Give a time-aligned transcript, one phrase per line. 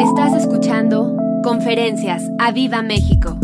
[0.00, 3.38] Estás escuchando Conferencias a Viva México.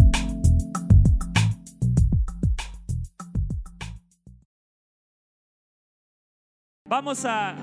[6.87, 7.55] Vamos a,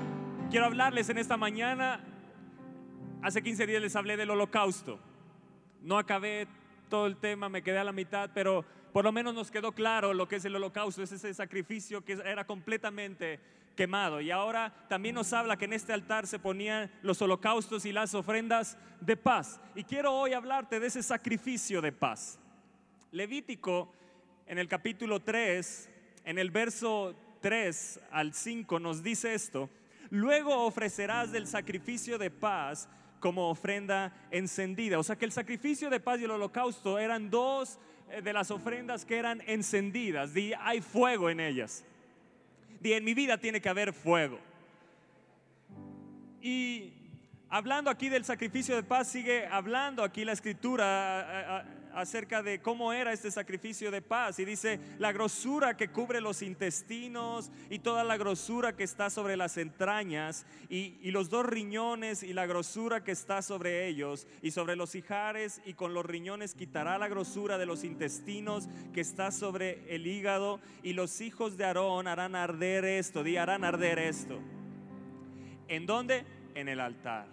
[0.50, 2.00] quiero hablarles en esta mañana,
[3.22, 4.98] hace 15 días les hablé del holocausto.
[5.82, 6.48] No acabé
[6.88, 10.14] todo el tema, me quedé a la mitad, pero por lo menos nos quedó claro
[10.14, 13.38] lo que es el holocausto, es ese sacrificio que era completamente
[14.20, 18.14] Y ahora también nos habla que en este altar se ponían los holocaustos y las
[18.14, 19.60] ofrendas de paz.
[19.74, 22.38] Y quiero hoy hablarte de ese sacrificio de paz.
[23.10, 23.92] Levítico
[24.46, 25.88] en el capítulo 3,
[26.24, 29.70] en el verso 3 al 5 nos dice esto.
[30.10, 32.88] Luego ofrecerás del sacrificio de paz
[33.20, 34.98] como ofrenda encendida.
[34.98, 37.78] O sea que el sacrificio de paz y el holocausto eran dos
[38.10, 40.36] eh, de las ofrendas que eran encendidas.
[40.36, 41.84] y hay fuego en ellas.
[42.80, 44.40] Di, en mi vida tiene que haber fuego.
[46.40, 46.92] Y
[47.48, 53.12] hablando aquí del sacrificio de paz, sigue hablando aquí la escritura acerca de cómo era
[53.12, 54.38] este sacrificio de paz.
[54.38, 59.36] Y dice, la grosura que cubre los intestinos y toda la grosura que está sobre
[59.36, 64.50] las entrañas y, y, los dos riñones y la grosura que está sobre ellos y
[64.50, 69.30] sobre los hijares y con los riñones quitará la grosura de los intestinos que está
[69.30, 74.38] sobre el hígado y los hijos de Aarón harán arder esto, di harán arder esto.
[75.68, 76.24] ¿En dónde?
[76.54, 77.26] En el altar.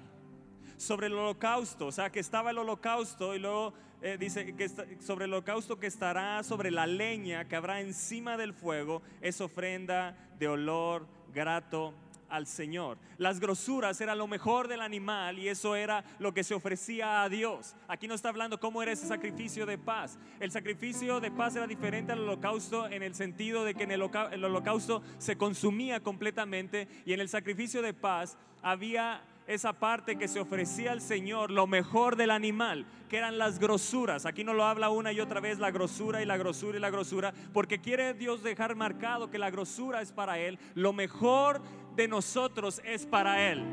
[0.77, 5.25] Sobre el holocausto, o sea que estaba el holocausto y luego eh, dice que sobre
[5.25, 10.47] el holocausto que estará sobre la leña que habrá encima del fuego es ofrenda de
[10.47, 11.93] olor grato
[12.29, 12.97] al Señor.
[13.17, 17.29] Las grosuras era lo mejor del animal y eso era lo que se ofrecía a
[17.29, 17.75] Dios.
[17.87, 20.19] Aquí no está hablando cómo era ese sacrificio de paz.
[20.39, 24.01] El sacrificio de paz era diferente al holocausto en el sentido de que en el
[24.43, 30.39] holocausto se consumía completamente y en el sacrificio de paz había esa parte que se
[30.39, 34.25] ofrecía al Señor, lo mejor del animal, que eran las grosuras.
[34.25, 36.89] Aquí no lo habla una y otra vez la grosura y la grosura y la
[36.89, 41.61] grosura, porque quiere Dios dejar marcado que la grosura es para Él, lo mejor
[41.95, 43.63] de nosotros es para Él.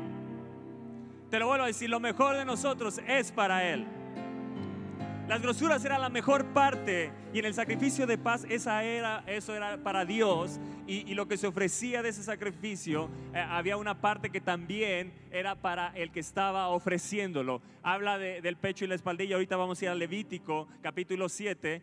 [1.29, 3.85] Te lo vuelvo a decir, lo mejor de nosotros es para Él.
[5.27, 9.55] Las grosuras eran la mejor parte y en el sacrificio de paz esa era, eso
[9.55, 14.29] era para Dios y, lo que se ofrecía de ese sacrificio eh, había una parte
[14.29, 17.59] que también era para el que estaba ofreciéndolo.
[17.81, 21.81] Habla del pecho y la espaldilla, ahorita vamos a ir a Levítico capítulo 7,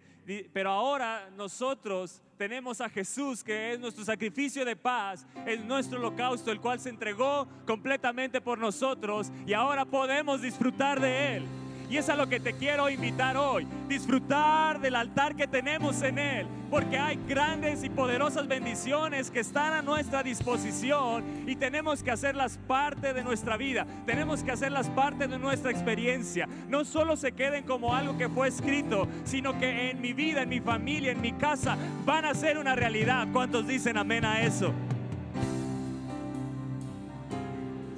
[0.52, 6.52] pero ahora nosotros tenemos a Jesús que es nuestro sacrificio de paz, es nuestro holocausto,
[6.52, 11.61] el cual se entregó completamente por nosotros y ahora podemos disfrutar de él.
[11.92, 13.66] Y es a lo que te quiero invitar hoy.
[13.86, 16.46] Disfrutar del altar que tenemos en Él.
[16.70, 22.58] Porque hay grandes y poderosas bendiciones que están a nuestra disposición y tenemos que hacerlas
[22.66, 23.86] parte de nuestra vida.
[24.06, 26.48] Tenemos que hacerlas parte de nuestra experiencia.
[26.70, 30.48] No solo se queden como algo que fue escrito, sino que en mi vida, en
[30.48, 31.76] mi familia, en mi casa,
[32.06, 33.28] van a ser una realidad.
[33.34, 34.72] ¿Cuántos dicen amén a eso?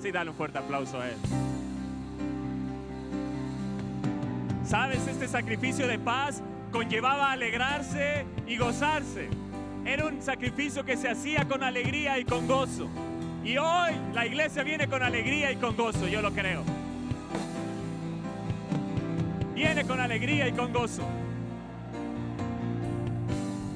[0.02, 1.16] Sí, dale un fuerte aplauso a Él.
[4.66, 6.42] Sabes, este sacrificio de paz
[6.72, 9.28] conllevaba alegrarse y gozarse.
[9.84, 12.88] Era un sacrificio que se hacía con alegría y con gozo.
[13.44, 16.62] Y hoy la iglesia viene con alegría y con gozo, yo lo creo.
[19.54, 21.06] Viene con alegría y con gozo.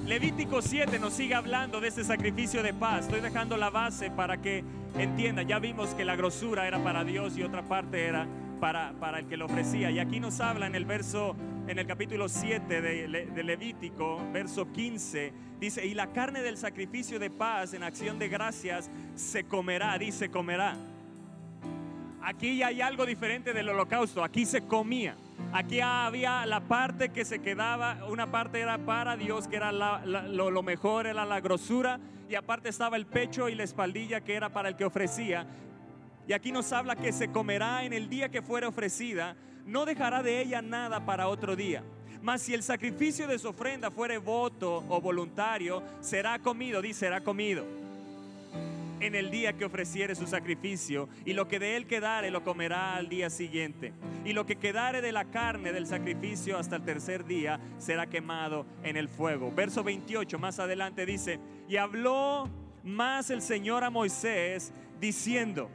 [0.06, 3.02] Levítico 7 nos sigue hablando de ese sacrificio de paz.
[3.02, 4.64] Estoy dejando la base para que
[4.96, 5.42] entienda.
[5.42, 8.26] Ya vimos que la grosura era para Dios y otra parte era
[8.58, 9.90] para, el que lo ofrecía.
[9.90, 11.36] Y aquí nos habla en el verso,
[11.66, 17.30] en el capítulo 7 de, Levítico, verso 15, dice, y la carne del sacrificio de
[17.30, 20.76] paz en acción de gracias se comerá, dice, comerá.
[22.20, 25.16] Aquí hay algo diferente del holocausto, aquí se comía.
[25.52, 30.50] Aquí había la parte que se quedaba, una parte era para Dios, que era lo,
[30.50, 31.98] lo, mejor, era la grosura,
[32.28, 35.46] y aparte estaba el pecho y la espaldilla, que era para el que ofrecía.
[36.28, 39.34] Y aquí nos habla que se comerá en el día que fuera ofrecida,
[39.64, 41.82] no dejará de ella nada para otro día.
[42.20, 47.22] Mas si el sacrificio de su ofrenda fuere voto o voluntario, será comido, dice, será
[47.22, 47.64] comido
[49.00, 52.96] en el día que ofreciere su sacrificio, y lo que de él quedare lo comerá
[52.96, 53.92] al día siguiente.
[54.24, 58.66] Y lo que quedare de la carne del sacrificio hasta el tercer día será quemado
[58.82, 59.52] en el fuego.
[59.54, 61.38] Verso 28 más adelante dice,
[61.68, 62.50] y habló
[62.82, 65.70] más el Señor a Moisés diciendo,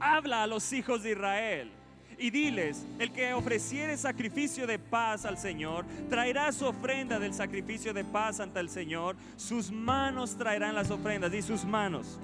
[0.00, 1.70] habla a los hijos de Israel
[2.18, 7.92] y diles, el que ofreciere sacrificio de paz al Señor, traerá su ofrenda del sacrificio
[7.92, 12.18] de paz ante el Señor, sus manos traerán las ofrendas y sus manos.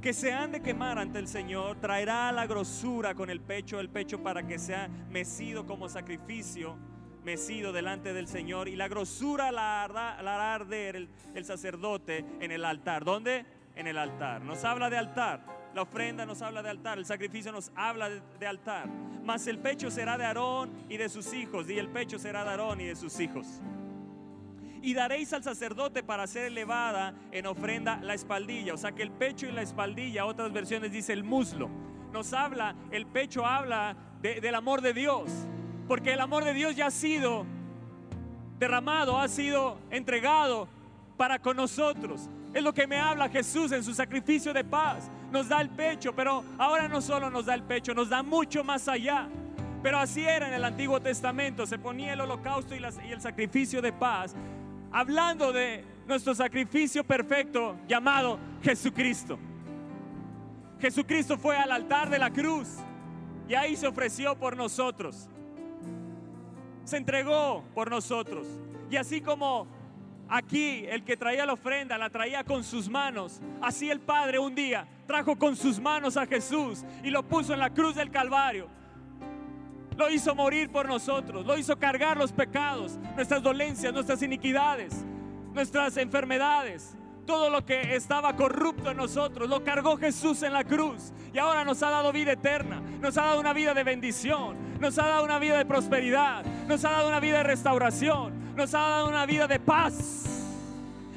[0.00, 3.88] que se han de quemar ante el Señor, traerá la grosura con el pecho, el
[3.88, 6.76] pecho para que sea mecido como sacrificio,
[7.22, 12.64] mecido delante del Señor, y la grosura la hará, arder el, el sacerdote en el
[12.64, 13.04] altar.
[13.04, 13.46] ¿Dónde?
[13.74, 14.42] En el altar.
[14.42, 15.40] Nos habla de altar.
[15.74, 18.88] La ofrenda nos habla de altar, el sacrificio nos habla de, altar.
[19.24, 22.50] Mas el pecho será de Aarón y de sus hijos, y el pecho será de
[22.50, 23.60] Aarón y de sus hijos
[24.82, 28.74] y daréis al sacerdote para ser elevada en ofrenda la espaldilla.
[28.74, 31.70] O sea que el pecho y la espaldilla, otras versiones dice el muslo.
[32.12, 35.30] Nos habla, el pecho habla del amor de Dios.
[35.86, 37.46] Porque el amor de Dios ya ha sido
[38.58, 40.68] derramado, ha sido entregado
[41.16, 42.28] para con nosotros.
[42.54, 45.10] Es lo que me habla Jesús en su sacrificio de paz.
[45.30, 48.62] Nos da el pecho, pero ahora no solo nos da el pecho, nos da mucho
[48.62, 49.28] más allá.
[49.82, 51.66] Pero así era en el Antiguo Testamento.
[51.66, 54.34] Se ponía el holocausto y, el sacrificio de paz
[54.92, 59.38] hablando de nuestro sacrificio perfecto llamado Jesucristo.
[60.78, 62.68] Jesucristo fue al altar de la cruz
[63.48, 65.28] y ahí se ofreció por nosotros.
[66.84, 68.46] Se entregó por nosotros.
[68.90, 69.66] Y así como
[70.28, 74.54] aquí el que traía la ofrenda la traía con sus manos, así el Padre un
[74.54, 78.68] día trajo con sus manos a Jesús y lo puso en la cruz del Calvario
[79.96, 85.04] lo hizo morir por nosotros, lo hizo cargar los pecados, nuestras dolencias, nuestras iniquidades,
[85.52, 86.96] nuestras enfermedades.
[87.26, 91.64] Todo lo que estaba corrupto en nosotros lo cargó Jesús en la cruz y ahora
[91.64, 95.24] nos ha dado vida eterna, nos ha dado una vida de bendición, nos ha dado
[95.24, 99.26] una vida de prosperidad, nos ha dado una vida de restauración, nos ha dado una
[99.26, 100.24] vida de paz.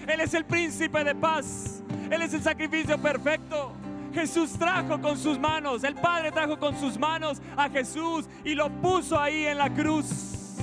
[0.07, 3.73] Él es el príncipe de paz, Él es el sacrificio perfecto.
[4.13, 8.69] Jesús trajo con sus manos, el Padre trajo con sus manos a Jesús y lo
[8.69, 10.55] puso ahí en la cruz.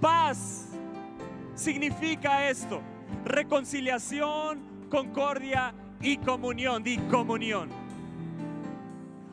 [0.00, 0.68] Paz
[1.56, 2.80] significa esto,
[3.24, 7.70] reconciliación, concordia y comunión, di comunión.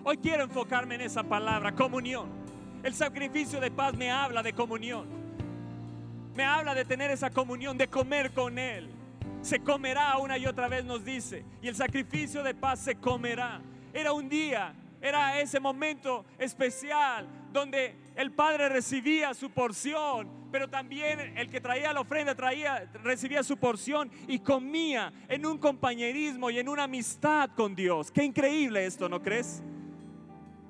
[0.04, 2.28] Hoy quiero enfocarme en esa palabra, comunión.
[2.82, 5.23] El sacrificio de paz me habla de comunión.
[6.36, 8.90] Me habla de tener esa comunión, de comer con Él
[9.44, 13.62] se comerá una y otra vez nos dice, y el sacrificio de paz se comerá.
[13.94, 21.38] Era un día, era ese momento especial donde el Padre recibía su porción, pero también
[21.38, 26.60] el que traía la ofrenda traía, recibía su porción y comía en un compañerismo y
[26.60, 28.12] en una amistad con Dios.
[28.12, 29.62] Qué increíble esto, ¿no crees?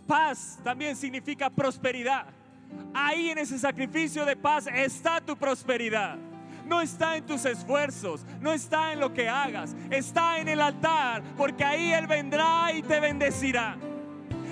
[0.08, 2.26] Paz también significa prosperidad.
[2.94, 6.18] Ahí en ese sacrificio de paz está tu prosperidad
[6.66, 11.22] no está en tus esfuerzos, no está en lo que hagas, está en el altar,
[11.38, 13.78] porque ahí Él vendrá y te bendecirá.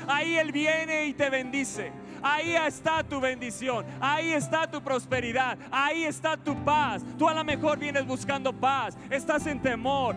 [0.07, 1.91] Ahí Él viene y te bendice.
[2.23, 7.03] Ahí está tu bendición, ahí está tu prosperidad, ahí está tu paz.
[7.17, 10.15] Tú a lo mejor vienes buscando paz, estás en temor,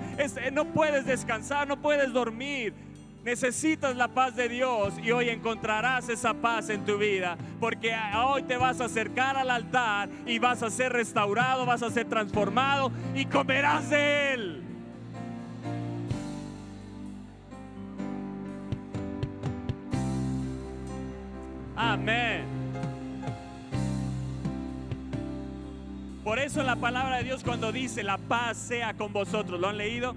[0.52, 2.74] no puedes descansar, no puedes dormir.
[3.24, 8.42] Necesitas la paz de Dios y hoy encontrarás esa paz en tu vida, porque hoy
[8.42, 12.92] te vas a acercar al altar y vas a ser restaurado, vas a ser transformado
[13.14, 14.62] y comerás de Él.
[21.74, 22.44] Amén.
[26.22, 29.78] Por eso la palabra de Dios cuando dice la paz sea con vosotros, ¿lo han
[29.78, 30.14] leído?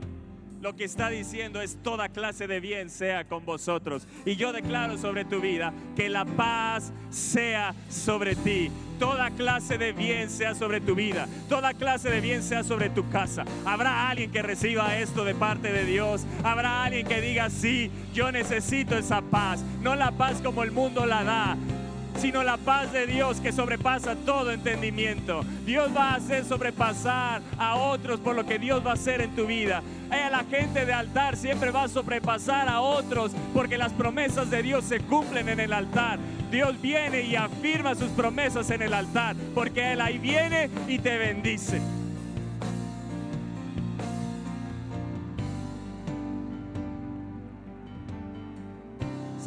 [0.61, 4.07] Lo que está diciendo es toda clase de bien sea con vosotros.
[4.25, 8.71] Y yo declaro sobre tu vida que la paz sea sobre ti.
[8.99, 11.27] Toda clase de bien sea sobre tu vida.
[11.49, 13.45] Toda clase de bien sea sobre tu casa.
[13.65, 16.25] Habrá alguien que reciba esto de parte de Dios.
[16.43, 19.63] Habrá alguien que diga, sí, yo necesito esa paz.
[19.81, 21.57] No la paz como el mundo la da
[22.19, 25.43] sino la paz de Dios que sobrepasa todo entendimiento.
[25.65, 29.35] Dios va a hacer sobrepasar a otros por lo que Dios va a hacer en
[29.35, 29.81] tu vida.
[30.09, 34.63] A la gente de altar siempre va a sobrepasar a otros porque las promesas de
[34.63, 36.19] Dios se cumplen en el altar.
[36.49, 41.17] Dios viene y afirma sus promesas en el altar porque Él ahí viene y te
[41.17, 41.81] bendice.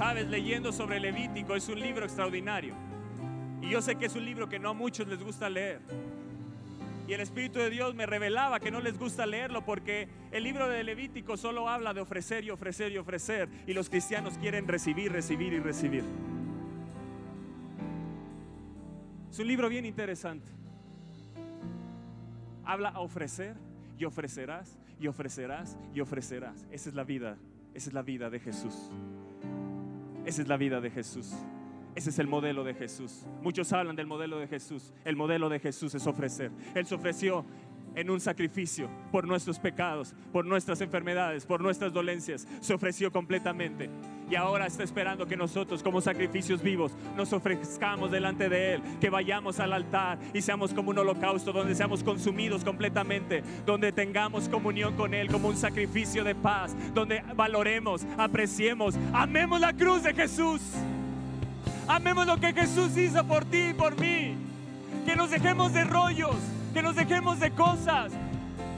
[0.01, 2.75] Sabes, leyendo sobre Levítico es un libro extraordinario.
[3.61, 5.83] Y yo sé que es un libro que no a muchos les gusta leer.
[7.07, 10.71] Y el Espíritu de Dios me revelaba que no les gusta leerlo porque el libro
[10.71, 13.51] de Levítico solo habla de ofrecer y ofrecer y ofrecer.
[13.67, 16.05] Y los cristianos quieren recibir, recibir y recibir.
[19.31, 20.51] Es un libro bien interesante.
[22.65, 23.55] Habla a ofrecer
[23.99, 26.67] y ofrecerás y ofrecerás y ofrecerás.
[26.71, 27.37] Esa es la vida,
[27.75, 28.91] esa es la vida de Jesús.
[30.25, 31.33] Esa es la vida de Jesús.
[31.95, 33.27] Ese es el modelo de Jesús.
[33.43, 34.93] Muchos hablan del modelo de Jesús.
[35.05, 36.53] El modelo de Jesús es ofrecer.
[36.75, 37.45] Él se ofreció
[37.95, 42.47] en un sacrificio por nuestros pecados, por nuestras enfermedades, por nuestras dolencias.
[42.61, 43.91] Se ofreció completamente.
[44.31, 49.11] Y ahora está esperando que nosotros como sacrificios vivos nos ofrezcamos delante de Él, que
[49.11, 54.95] vayamos al altar y seamos como un holocausto, donde seamos consumidos completamente, donde tengamos comunión
[54.97, 60.61] con Él como un sacrificio de paz, donde valoremos, apreciemos, amemos la cruz de Jesús.
[61.91, 64.37] Amemos lo que Jesús hizo por ti y por mí.
[65.05, 66.37] Que nos dejemos de rollos,
[66.73, 68.13] que nos dejemos de cosas,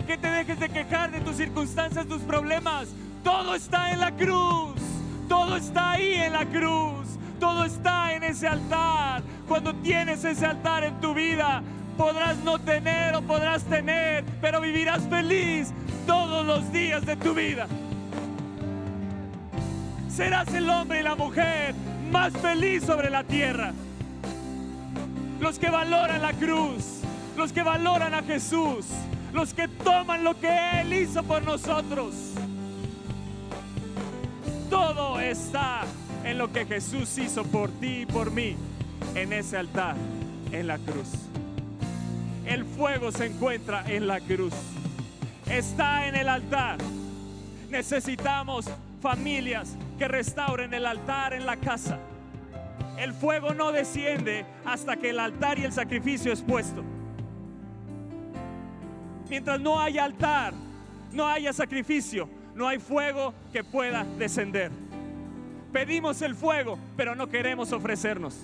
[0.07, 2.89] que te dejes de quejar de tus circunstancias, tus problemas.
[3.23, 4.81] Todo está en la cruz,
[5.29, 7.07] todo está ahí en la cruz,
[7.39, 9.23] todo está en ese altar.
[9.47, 11.63] Cuando tienes ese altar en tu vida,
[11.97, 15.73] podrás no tener o podrás tener, pero vivirás feliz
[16.07, 17.67] todos los días de tu vida.
[20.09, 21.75] Serás el hombre y la mujer
[22.11, 23.73] más feliz sobre la tierra.
[25.41, 27.02] Los que valoran la cruz,
[27.37, 28.87] los que valoran a Jesús,
[29.33, 32.15] los que toman lo que Él hizo por nosotros.
[34.69, 35.83] Todo está
[36.25, 38.57] en lo que Jesús hizo por ti y por mí,
[39.15, 39.97] en ese altar,
[40.51, 41.09] en la cruz.
[42.47, 44.55] El fuego se encuentra en la cruz.
[45.47, 46.79] Está en el altar.
[47.71, 48.67] Necesitamos
[49.01, 51.99] familias que restauren el altar en la casa.
[52.99, 56.85] El fuego no desciende hasta que el altar y el sacrificio es puesto.
[59.33, 60.53] Mientras no haya altar,
[61.11, 64.71] no haya sacrificio, no hay fuego que pueda descender.
[65.73, 68.37] Pedimos el fuego, pero no queremos ofrecernos.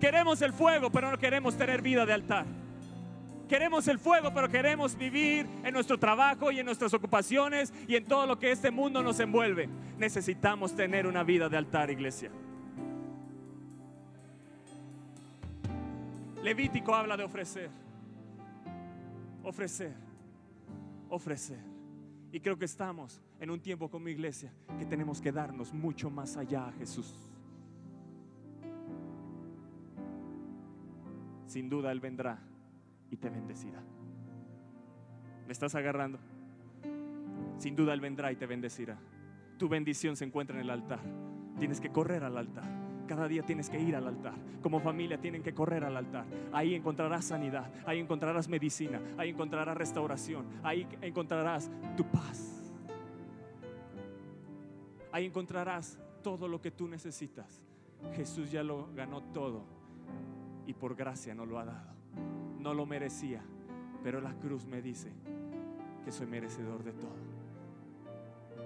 [0.00, 2.46] Queremos el fuego, pero no queremos tener vida de altar.
[3.46, 8.06] Queremos el fuego, pero queremos vivir en nuestro trabajo y en nuestras ocupaciones y en
[8.06, 9.68] todo lo que este mundo nos envuelve.
[9.98, 12.30] Necesitamos tener una vida de altar, iglesia.
[16.42, 17.68] Levítico habla de ofrecer,
[19.46, 19.94] ofrecer,
[21.08, 21.60] ofrecer.
[22.32, 26.36] Y creo que estamos en un tiempo como iglesia que tenemos que darnos mucho más
[26.36, 27.30] allá a Jesús.
[31.46, 32.40] Sin duda Él vendrá
[33.08, 33.80] y te bendecirá.
[35.46, 36.18] ¿Me estás agarrando?
[37.58, 38.98] Sin duda Él vendrá y te bendecirá.
[39.58, 41.00] Tu bendición se encuentra en el altar.
[41.58, 42.75] Tienes que correr al altar.
[43.06, 44.34] Cada día tienes que ir al altar.
[44.62, 46.26] Como familia tienen que correr al altar.
[46.52, 52.74] Ahí encontrarás sanidad, ahí encontrarás medicina, ahí encontrarás restauración, ahí encontrarás tu paz.
[55.12, 57.62] Ahí encontrarás todo lo que tú necesitas.
[58.14, 59.64] Jesús ya lo ganó todo
[60.66, 61.94] y por gracia no lo ha dado.
[62.58, 63.42] No lo merecía,
[64.02, 65.12] pero la cruz me dice
[66.04, 67.16] que soy merecedor de todo.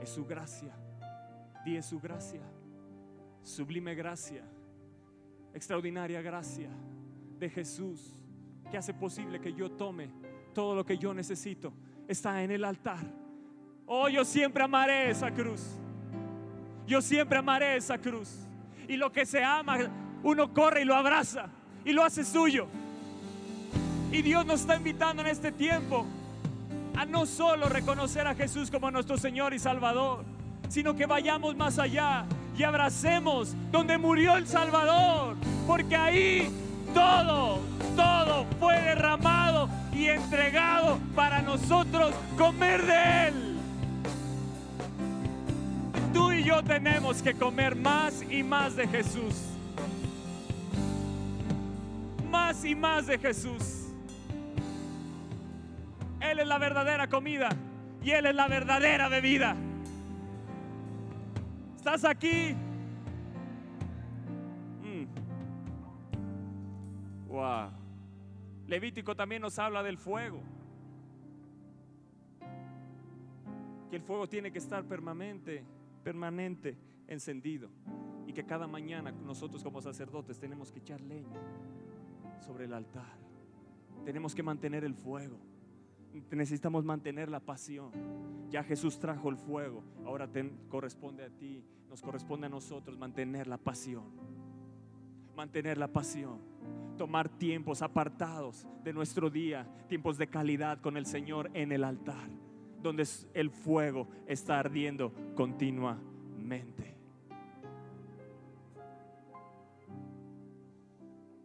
[0.02, 0.74] Es su gracia.
[1.64, 2.40] Di es su gracia.
[3.42, 4.44] Sublime gracia.
[5.54, 6.68] Extraordinaria gracia
[7.38, 8.16] de Jesús
[8.70, 10.10] que hace posible que yo tome
[10.54, 11.72] todo lo que yo necesito.
[12.06, 13.04] Está en el altar.
[13.86, 15.62] Oh, yo siempre amaré esa cruz.
[16.86, 18.46] Yo siempre amaré esa cruz.
[18.88, 19.78] Y lo que se ama,
[20.22, 21.50] uno corre y lo abraza
[21.84, 22.66] y lo hace suyo.
[24.12, 26.06] Y Dios nos está invitando en este tiempo
[26.96, 30.24] a no solo reconocer a Jesús como nuestro Señor y Salvador,
[30.68, 32.26] sino que vayamos más allá
[32.60, 35.34] y abracemos donde murió el Salvador,
[35.66, 36.50] porque ahí
[36.92, 37.58] todo,
[37.96, 43.56] todo fue derramado y entregado para nosotros comer de Él.
[46.12, 49.36] Tú y yo tenemos que comer más y más de Jesús.
[52.30, 53.86] Más y más de Jesús.
[56.20, 57.48] Él es la verdadera comida
[58.02, 59.56] y Él es la verdadera bebida.
[61.80, 62.54] ¿Estás aquí?
[64.82, 65.06] Mm.
[67.26, 67.70] Wow.
[68.66, 70.42] Levítico también nos habla del fuego.
[73.88, 75.64] Que el fuego tiene que estar permanente,
[76.04, 76.76] permanente,
[77.08, 77.70] encendido.
[78.26, 81.40] Y que cada mañana nosotros como sacerdotes tenemos que echar leña
[82.40, 83.16] sobre el altar.
[84.04, 85.38] Tenemos que mantener el fuego.
[86.30, 87.90] Necesitamos mantener la pasión.
[88.50, 89.84] Ya Jesús trajo el fuego.
[90.04, 94.04] Ahora te corresponde a ti, nos corresponde a nosotros mantener la pasión.
[95.36, 96.38] Mantener la pasión.
[96.98, 102.28] Tomar tiempos apartados de nuestro día, tiempos de calidad con el Señor en el altar,
[102.82, 106.94] donde el fuego está ardiendo continuamente.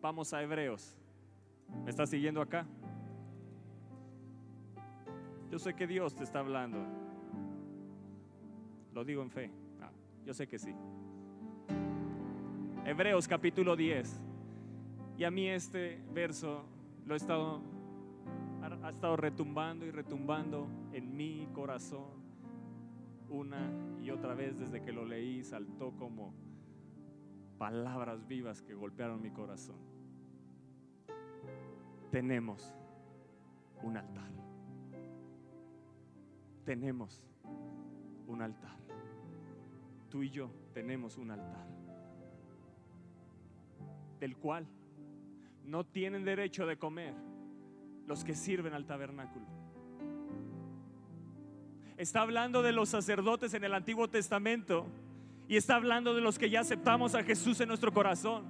[0.01, 0.95] Vamos a Hebreos.
[1.83, 2.67] ¿Me está siguiendo acá?
[5.55, 6.85] Yo sé que Dios te está hablando.
[8.93, 9.49] Lo digo en fe.
[9.79, 9.89] Ah,
[10.25, 10.75] yo sé que sí.
[12.83, 14.21] Hebreos capítulo 10.
[15.17, 16.65] Y a mí este verso
[17.05, 17.61] lo he estado
[18.83, 22.21] ha estado retumbando y retumbando en mi corazón
[23.29, 23.71] una
[24.01, 26.33] y otra vez desde que lo leí, saltó como
[27.57, 29.77] palabras vivas que golpearon mi corazón.
[32.11, 32.75] Tenemos
[33.83, 34.35] un altar.
[36.65, 37.23] Tenemos
[38.27, 38.75] un altar.
[40.09, 41.67] Tú y yo tenemos un altar.
[44.19, 44.65] Del cual
[45.63, 47.13] no tienen derecho de comer
[48.07, 49.45] los que sirven al tabernáculo.
[51.97, 54.87] Está hablando de los sacerdotes en el Antiguo Testamento
[55.47, 58.43] y está hablando de los que ya aceptamos a Jesús en nuestro corazón.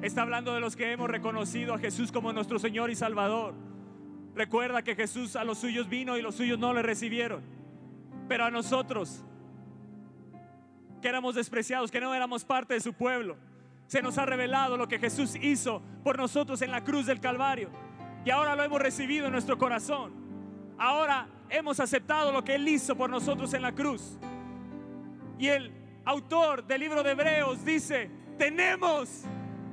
[0.00, 3.54] Está hablando de los que hemos reconocido a Jesús como nuestro Señor y Salvador.
[4.34, 7.42] Recuerda que Jesús a los suyos vino y los suyos no le recibieron.
[8.28, 9.24] Pero a nosotros,
[11.00, 13.36] que éramos despreciados, que no éramos parte de su pueblo,
[13.86, 17.70] se nos ha revelado lo que Jesús hizo por nosotros en la cruz del Calvario.
[18.24, 20.12] Y ahora lo hemos recibido en nuestro corazón.
[20.78, 24.18] Ahora hemos aceptado lo que Él hizo por nosotros en la cruz.
[25.38, 25.72] Y el
[26.04, 29.22] autor del libro de Hebreos dice, tenemos,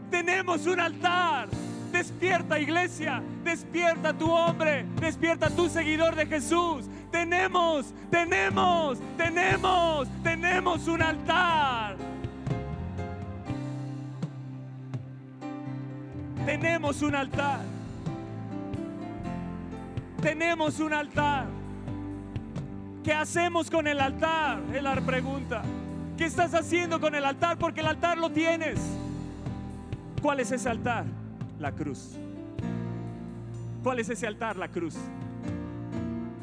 [0.09, 1.49] tenemos un altar.
[1.95, 6.83] Despierta iglesia, despierta tu hombre, despierta tu seguidor de Jesús.
[7.09, 11.95] Tenemos, tenemos, tenemos, tenemos un altar.
[16.45, 17.59] Tenemos un altar.
[20.21, 21.45] Tenemos un altar.
[23.05, 24.59] ¿Qué hacemos con el altar?
[24.73, 25.61] Es la pregunta.
[26.17, 27.57] ¿Qué estás haciendo con el altar?
[27.57, 28.81] Porque el altar lo tienes.
[30.21, 31.05] ¿Cuál es ese altar?
[31.59, 32.17] La cruz.
[33.83, 34.57] ¿Cuál es ese altar?
[34.57, 34.95] La cruz.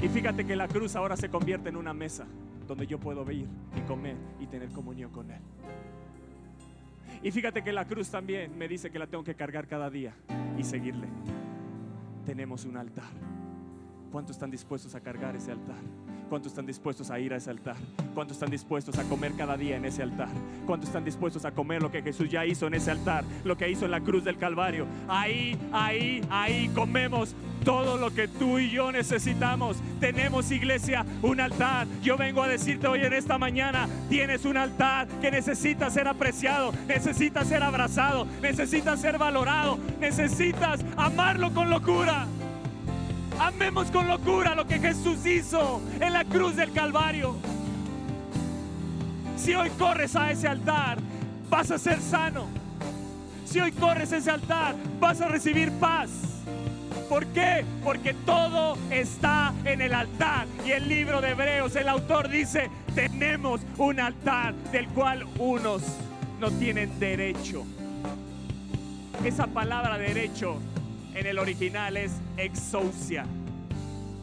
[0.00, 2.26] Y fíjate que la cruz ahora se convierte en una mesa
[2.66, 5.40] donde yo puedo ir y comer y tener comunión con Él.
[7.23, 10.14] Y fíjate que la cruz también me dice que la tengo que cargar cada día
[10.59, 11.07] y seguirle.
[12.26, 13.11] Tenemos un altar.
[14.11, 15.83] ¿Cuántos están dispuestos a cargar ese altar?
[16.33, 17.77] ¿Cuántos están dispuestos a ir a ese altar?
[18.14, 20.31] ¿Cuántos están dispuestos a comer cada día en ese altar?
[20.64, 23.23] ¿Cuántos están dispuestos a comer lo que Jesús ya hizo en ese altar?
[23.45, 24.87] Lo que hizo en la cruz del Calvario.
[25.09, 27.35] Ahí, ahí, ahí comemos
[27.66, 29.77] todo lo que tú y yo necesitamos.
[30.01, 31.87] Tenemos iglesia, un altar.
[32.03, 36.73] Yo vengo a decirte hoy en esta mañana, tienes un altar que necesita ser apreciado,
[36.88, 42.27] necesita ser abrazado, necesita ser valorado, necesitas amarlo con locura.
[43.42, 47.35] Amemos con locura lo que Jesús hizo en la cruz del Calvario.
[49.37, 50.98] Si hoy corres a ese altar,
[51.50, 52.46] vas a ser sano.
[53.44, 56.11] Si hoy corres a ese altar, vas a recibir paz.
[57.09, 57.64] ¿Por qué?
[57.83, 60.46] Porque todo está en el altar.
[60.64, 65.83] Y el libro de Hebreos, el autor dice, tenemos un altar del cual unos
[66.38, 67.64] no tienen derecho.
[69.24, 70.61] Esa palabra derecho
[71.14, 73.27] en el original es exousia.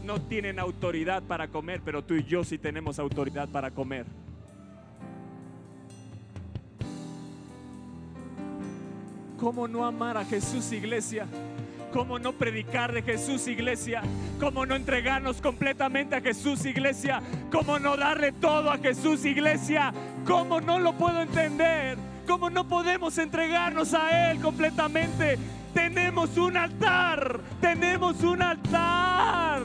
[0.03, 4.05] No tienen autoridad para comer, pero tú y yo sí tenemos autoridad para comer.
[9.39, 11.25] ¿Cómo no amar a Jesús, iglesia?
[11.93, 14.01] ¿Cómo no predicar de Jesús, iglesia?
[14.39, 17.21] ¿Cómo no entregarnos completamente a Jesús, iglesia?
[17.51, 19.93] ¿Cómo no darle todo a Jesús, iglesia?
[20.25, 21.97] ¿Cómo no lo puedo entender?
[22.27, 25.39] ¿Cómo no podemos entregarnos a Él completamente?
[25.73, 29.61] Tenemos un altar, tenemos un altar.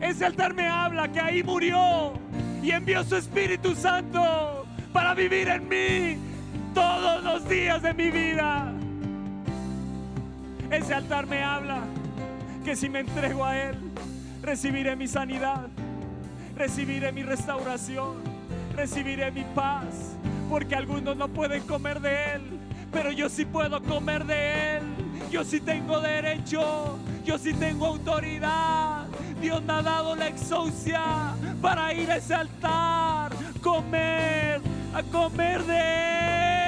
[0.00, 2.12] Ese altar me habla que ahí murió
[2.62, 6.18] y envió su Espíritu Santo para vivir en mí
[6.74, 8.72] todos los días de mi vida.
[10.70, 11.80] Ese altar me habla
[12.64, 13.76] que si me entrego a Él,
[14.42, 15.68] recibiré mi sanidad,
[16.56, 18.31] recibiré mi restauración,
[18.72, 20.16] recibiré mi paz,
[20.48, 22.42] porque algunos no pueden comer de Él,
[22.90, 24.82] pero yo sí puedo comer de Él.
[25.30, 29.06] Yo sí tengo derecho, yo sí tengo autoridad.
[29.40, 33.32] Dios me ha dado la exousia para ir a ese altar,
[33.62, 34.60] comer,
[34.94, 36.61] a comer de Él.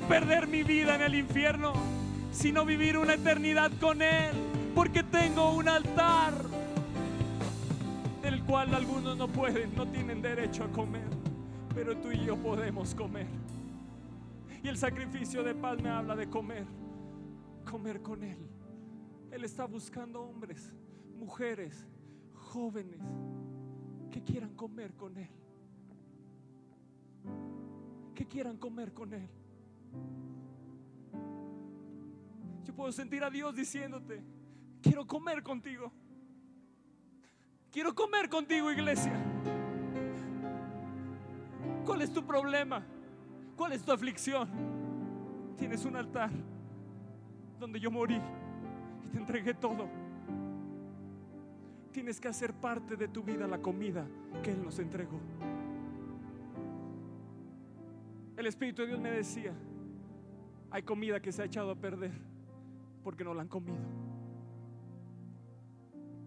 [0.00, 1.72] No perder mi vida en el infierno,
[2.30, 4.30] sino vivir una eternidad con Él,
[4.72, 6.34] porque tengo un altar
[8.22, 11.08] del cual algunos no pueden, no tienen derecho a comer,
[11.74, 13.26] pero tú y yo podemos comer.
[14.62, 16.64] Y el sacrificio de paz me habla de comer,
[17.68, 18.38] comer con Él.
[19.32, 20.72] Él está buscando hombres,
[21.18, 21.84] mujeres,
[22.34, 23.00] jóvenes
[24.12, 25.30] que quieran comer con Él.
[28.14, 29.28] Que quieran comer con Él.
[32.64, 34.22] Yo puedo sentir a Dios diciéndote,
[34.82, 35.92] Quiero comer contigo.
[37.70, 39.12] Quiero comer contigo, iglesia.
[41.84, 42.82] ¿Cuál es tu problema?
[43.56, 44.48] ¿Cuál es tu aflicción?
[45.56, 46.30] Tienes un altar
[47.58, 48.20] donde yo morí
[49.04, 49.88] y te entregué todo.
[51.92, 54.06] Tienes que hacer parte de tu vida la comida
[54.42, 55.20] que Él nos entregó.
[58.36, 59.52] El Espíritu de Dios me decía,
[60.70, 62.12] hay comida que se ha echado a perder
[63.02, 63.78] porque no la han comido.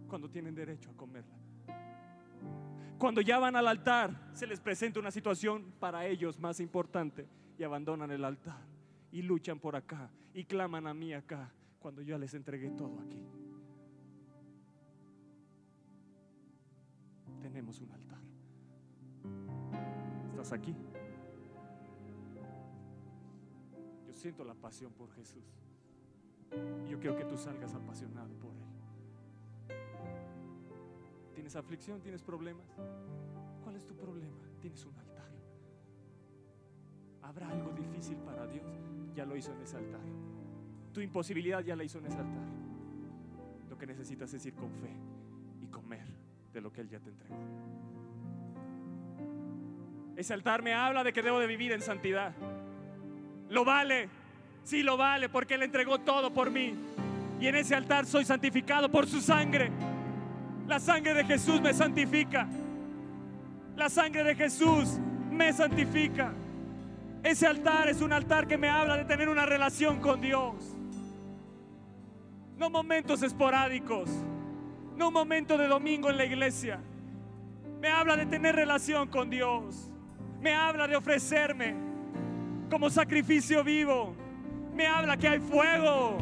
[0.08, 1.36] Cuando tienen derecho a comerla.
[2.97, 7.27] Cuando ya van al altar, se les presenta una situación para ellos más importante
[7.58, 8.60] y abandonan el altar
[9.12, 13.23] y luchan por acá y claman a mí acá cuando yo les entregué todo aquí.
[17.41, 18.19] Tenemos un altar.
[20.32, 20.75] ¿Estás aquí?
[24.21, 25.43] Siento la pasión por Jesús.
[26.88, 29.75] Yo quiero que tú salgas apasionado por Él.
[31.34, 32.01] ¿Tienes aflicción?
[32.01, 32.67] ¿Tienes problemas?
[33.63, 34.38] ¿Cuál es tu problema?
[34.60, 35.31] Tienes un altar.
[37.23, 38.79] ¿Habrá algo difícil para Dios?
[39.15, 40.01] Ya lo hizo en ese altar.
[40.93, 42.47] Tu imposibilidad ya la hizo en ese altar.
[43.69, 44.95] Lo que necesitas es ir con fe
[45.63, 46.05] y comer
[46.53, 47.39] de lo que Él ya te entregó.
[50.15, 52.36] Ese altar me habla de que debo de vivir en santidad.
[53.51, 54.07] Lo vale,
[54.63, 56.73] sí lo vale, porque Él entregó todo por mí.
[57.39, 59.69] Y en ese altar soy santificado por su sangre.
[60.67, 62.47] La sangre de Jesús me santifica.
[63.75, 64.97] La sangre de Jesús
[65.29, 66.31] me santifica.
[67.23, 70.55] Ese altar es un altar que me habla de tener una relación con Dios.
[72.55, 74.09] No momentos esporádicos.
[74.95, 76.79] No momento de domingo en la iglesia.
[77.81, 79.91] Me habla de tener relación con Dios.
[80.39, 81.90] Me habla de ofrecerme
[82.71, 84.15] como sacrificio vivo.
[84.73, 86.17] Me habla que hay fuego.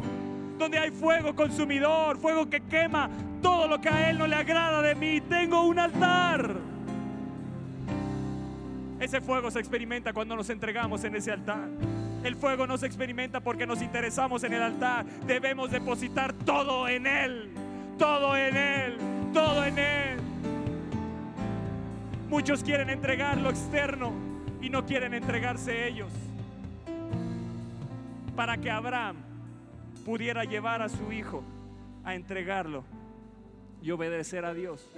[0.58, 3.08] Donde hay fuego consumidor, fuego que quema
[3.40, 5.22] todo lo que a Él no le agrada de mí.
[5.22, 6.56] Tengo un altar.
[8.98, 11.68] Ese fuego se experimenta cuando nos entregamos en ese altar.
[12.24, 15.06] El fuego no se experimenta porque nos interesamos en el altar.
[15.26, 17.50] Debemos depositar todo en Él.
[17.96, 18.98] Todo en Él.
[19.32, 20.18] Todo en Él.
[22.28, 24.12] Muchos quieren entregar lo externo
[24.60, 26.12] y no quieren entregarse ellos.
[28.40, 29.16] Para que Abraham
[30.02, 31.42] pudiera llevar a su hijo
[32.04, 32.84] a entregarlo
[33.82, 34.90] y obedecer a Dios,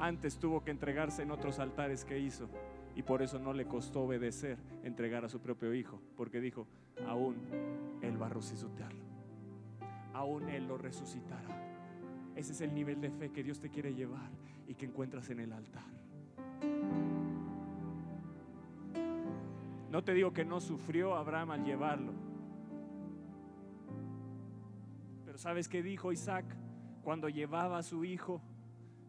[0.00, 2.48] antes tuvo que entregarse en otros altares que hizo.
[2.96, 6.66] Y por eso no le costó obedecer, entregar a su propio hijo, porque dijo,
[7.06, 7.36] aún
[8.02, 9.04] Él va a resucitarlo,
[10.12, 11.62] aún Él lo resucitará.
[12.34, 14.30] Ese es el nivel de fe que Dios te quiere llevar
[14.66, 15.84] y que encuentras en el altar.
[19.92, 22.27] No te digo que no sufrió Abraham al llevarlo.
[25.38, 26.44] ¿Sabes qué dijo Isaac
[27.02, 28.42] cuando llevaba a su hijo?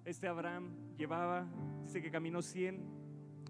[0.05, 1.47] Este Abraham llevaba,
[1.83, 2.79] dice que caminó 100,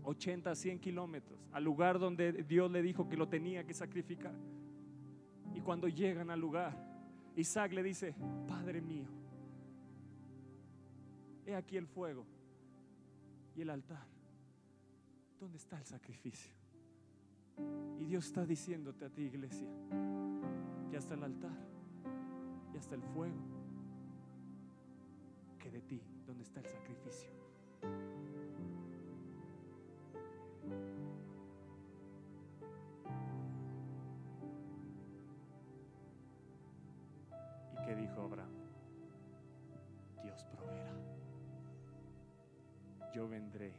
[0.04, 4.34] 80, 100 kilómetros al lugar donde Dios le dijo que lo tenía que sacrificar.
[5.54, 6.74] Y cuando llegan al lugar,
[7.36, 8.15] Isaac le dice,
[8.48, 9.08] Padre mío,
[11.46, 12.26] he aquí el fuego
[13.56, 14.06] y el altar.
[15.39, 16.54] ¿Dónde está el sacrificio?
[18.00, 19.68] Y Dios está diciéndote a ti, iglesia,
[20.92, 21.58] ya está el altar,
[22.73, 23.36] ya está el fuego,
[25.60, 27.29] que de ti, ¿dónde está el sacrificio?
[37.73, 38.49] ¿Y qué dijo Abraham?
[40.23, 40.93] Dios proveerá.
[43.13, 43.73] Yo vendré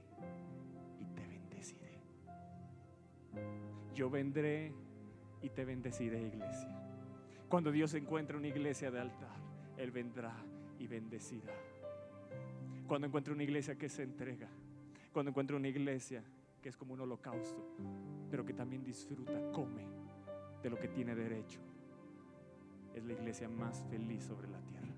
[0.99, 2.01] y te bendeciré.
[3.95, 4.73] Yo vendré
[5.43, 6.90] y te bendeciré, iglesia.
[7.51, 9.35] Cuando Dios encuentre una iglesia de altar,
[9.77, 10.33] Él vendrá
[10.79, 11.53] y bendecirá.
[12.87, 14.47] Cuando encuentre una iglesia que se entrega,
[15.13, 16.23] cuando encuentre una iglesia
[16.63, 17.61] que es como un holocausto,
[18.31, 19.85] pero que también disfruta, come
[20.63, 21.59] de lo que tiene derecho,
[22.95, 24.95] es la iglesia más feliz sobre la tierra.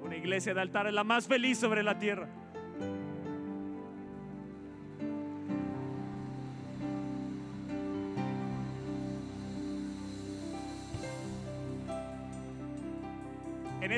[0.00, 2.28] Una iglesia de altar es la más feliz sobre la tierra.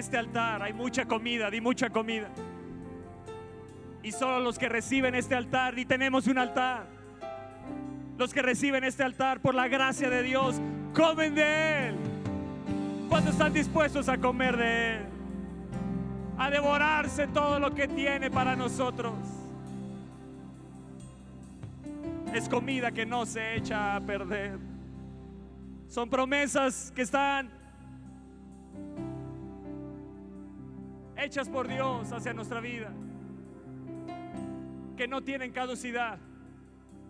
[0.01, 2.29] Este altar hay mucha comida, di mucha comida.
[4.03, 6.87] Y solo los que reciben este altar, y tenemos un altar.
[8.19, 10.61] Los que reciben este altar por la gracia de Dios,
[10.95, 11.97] comen de Él.
[13.09, 15.03] ¿Cuántos están dispuestos a comer de Él?
[16.39, 19.15] A devorarse todo lo que tiene para nosotros.
[22.33, 24.59] Es comida que no se echa a perder.
[25.89, 27.60] Son promesas que están
[31.23, 32.93] hechas por Dios hacia nuestra vida,
[34.97, 36.19] que no tienen caducidad,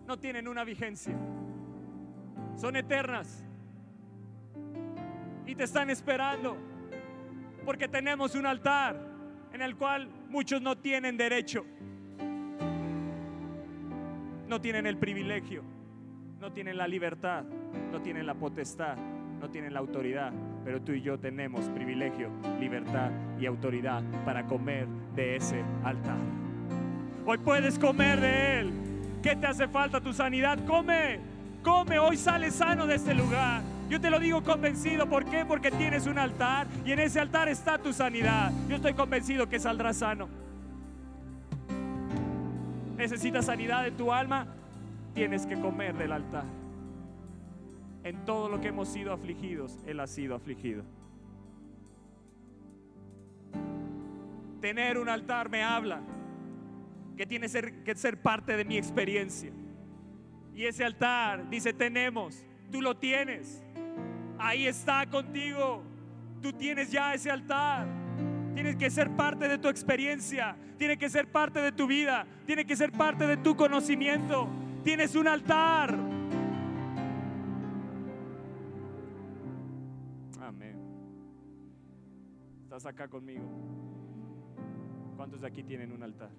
[0.07, 1.15] no tienen una vigencia,
[2.55, 3.45] son eternas.
[5.45, 6.55] Y te están esperando
[7.65, 8.95] porque tenemos un altar
[9.53, 11.65] en el cual muchos no tienen derecho,
[14.47, 15.63] no tienen el privilegio,
[16.39, 17.43] no tienen la libertad,
[17.91, 18.97] no tienen la potestad,
[19.39, 20.31] no tienen la autoridad,
[20.63, 26.17] pero tú y yo tenemos privilegio, libertad y autoridad para comer de ese altar.
[27.25, 28.73] Hoy puedes comer de él.
[29.21, 30.01] ¿Qué te hace falta?
[30.01, 30.57] Tu sanidad.
[30.65, 31.19] Come,
[31.63, 31.99] come.
[31.99, 33.61] Hoy sale sano de este lugar.
[33.89, 35.07] Yo te lo digo convencido.
[35.07, 35.45] ¿Por qué?
[35.45, 38.51] Porque tienes un altar y en ese altar está tu sanidad.
[38.67, 40.29] Yo estoy convencido que saldrás sano.
[42.97, 44.47] Necesitas sanidad en tu alma.
[45.13, 46.60] Tienes que comer del altar.
[48.03, 50.83] En todo lo que hemos sido afligidos, Él ha sido afligido.
[54.59, 56.01] Tener un altar me habla
[57.17, 59.51] que tiene que ser parte de mi experiencia.
[60.55, 63.63] Y ese altar dice, tenemos, tú lo tienes.
[64.37, 65.83] Ahí está contigo.
[66.41, 67.87] Tú tienes ya ese altar.
[68.53, 70.55] Tiene que ser parte de tu experiencia.
[70.77, 72.25] Tiene que ser parte de tu vida.
[72.45, 74.47] Tiene que ser parte de tu conocimiento.
[74.83, 76.10] Tienes un altar.
[82.71, 83.43] ¿Estás acá conmigo?
[85.17, 86.29] ¿Cuántos de aquí tienen un altar?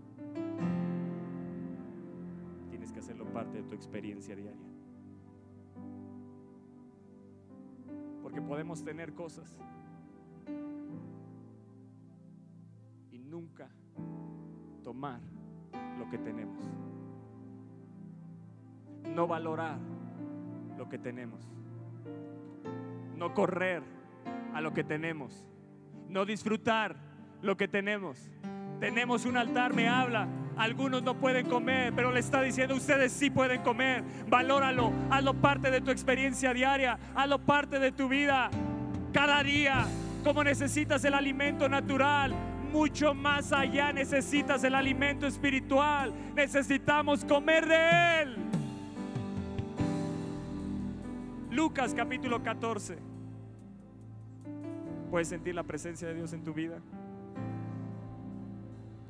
[2.70, 4.66] Tienes que hacerlo parte de tu experiencia diaria.
[8.22, 9.60] Porque podemos tener cosas
[13.10, 13.68] y nunca
[14.82, 15.20] tomar
[15.98, 16.64] lo que tenemos.
[19.14, 19.78] No valorar
[20.78, 21.46] lo que tenemos.
[23.18, 23.82] No correr
[24.54, 25.51] a lo que tenemos.
[26.12, 26.94] No disfrutar
[27.40, 28.30] lo que tenemos.
[28.80, 30.28] Tenemos un altar, me habla.
[30.58, 34.04] Algunos no pueden comer, pero le está diciendo, ustedes sí pueden comer.
[34.28, 38.50] Valóralo, hazlo parte de tu experiencia diaria, hazlo parte de tu vida.
[39.14, 39.86] Cada día,
[40.22, 42.34] como necesitas el alimento natural,
[42.70, 46.12] mucho más allá necesitas el alimento espiritual.
[46.34, 48.36] Necesitamos comer de él.
[51.50, 53.11] Lucas capítulo 14.
[55.12, 56.80] ¿Puedes sentir la presencia de Dios en tu vida?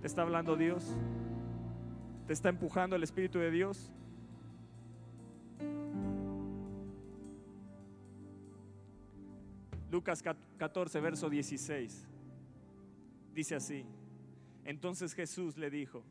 [0.00, 0.96] ¿Te está hablando Dios?
[2.26, 3.92] ¿Te está empujando el Espíritu de Dios?
[9.92, 10.24] Lucas
[10.58, 12.08] 14, verso 16.
[13.32, 13.86] Dice así.
[14.64, 16.02] Entonces Jesús le dijo,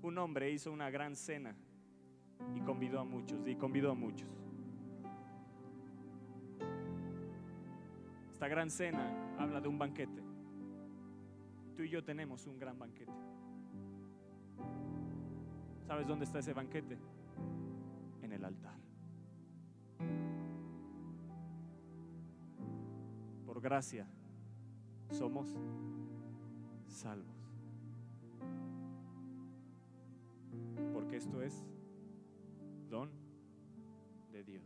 [0.00, 1.56] un hombre hizo una gran cena
[2.54, 4.43] y convidó a muchos, y convidó a muchos.
[8.34, 10.20] Esta gran cena habla de un banquete.
[11.76, 13.12] Tú y yo tenemos un gran banquete.
[15.86, 16.98] ¿Sabes dónde está ese banquete?
[18.22, 18.76] En el altar.
[23.46, 24.08] Por gracia
[25.12, 25.56] somos
[26.88, 27.54] salvos.
[30.92, 31.64] Porque esto es
[32.90, 33.10] don
[34.32, 34.64] de Dios.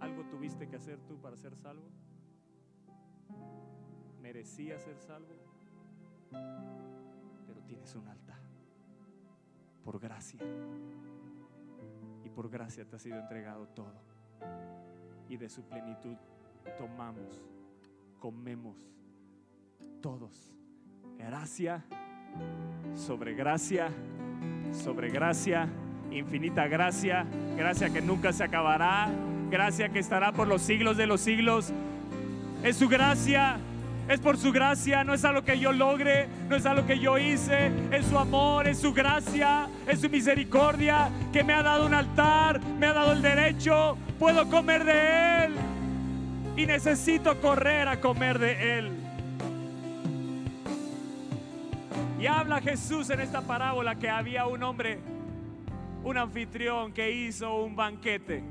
[0.00, 1.88] ¿Algo tuviste que hacer tú para ser salvo?
[4.20, 5.34] ¿Merecía ser salvo?
[7.46, 8.40] Pero tienes un altar.
[9.84, 10.40] Por gracia.
[12.24, 14.00] Y por gracia te ha sido entregado todo.
[15.28, 16.16] Y de su plenitud
[16.78, 17.42] tomamos,
[18.18, 18.76] comemos
[20.00, 20.52] todos.
[21.18, 21.84] Gracia
[22.94, 23.90] sobre gracia,
[24.72, 25.68] sobre gracia,
[26.10, 29.10] infinita gracia, gracia que nunca se acabará,
[29.50, 31.72] gracia que estará por los siglos de los siglos.
[32.62, 33.58] Es su gracia
[34.10, 37.16] es por su gracia, no es algo que yo logre, no es algo que yo
[37.16, 41.94] hice, es su amor, es su gracia, es su misericordia que me ha dado un
[41.94, 45.54] altar, me ha dado el derecho, puedo comer de Él
[46.56, 48.90] y necesito correr a comer de Él.
[52.18, 54.98] Y habla Jesús en esta parábola que había un hombre,
[56.02, 58.42] un anfitrión que hizo un banquete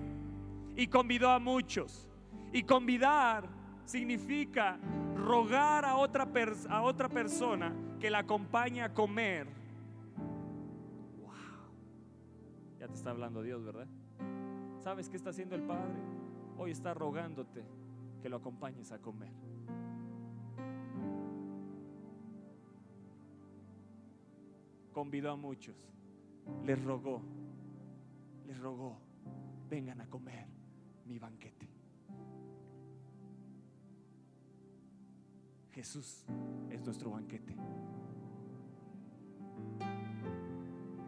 [0.77, 2.05] y convidó a muchos.
[2.51, 3.58] Y convidar
[3.89, 4.77] significa
[5.15, 6.27] rogar a otra,
[6.69, 9.47] a otra persona que la acompañe a comer.
[11.17, 11.31] Wow.
[12.79, 13.87] Ya te está hablando Dios, ¿verdad?
[14.77, 15.95] ¿Sabes qué está haciendo el Padre?
[16.59, 17.65] Hoy está rogándote
[18.21, 19.33] que lo acompañes a comer.
[24.93, 25.75] Convidó a muchos,
[26.63, 27.23] les rogó,
[28.45, 28.99] les rogó,
[29.67, 30.45] vengan a comer
[31.05, 31.58] mi banquete.
[35.79, 36.25] Jesús
[36.69, 37.55] es nuestro banquete.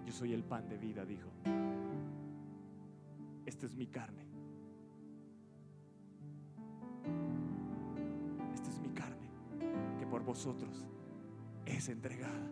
[0.05, 1.29] Yo soy el pan de vida, dijo.
[3.45, 4.25] Esta es mi carne.
[8.53, 9.27] Esta es mi carne
[9.99, 10.87] que por vosotros
[11.65, 12.49] es entregada.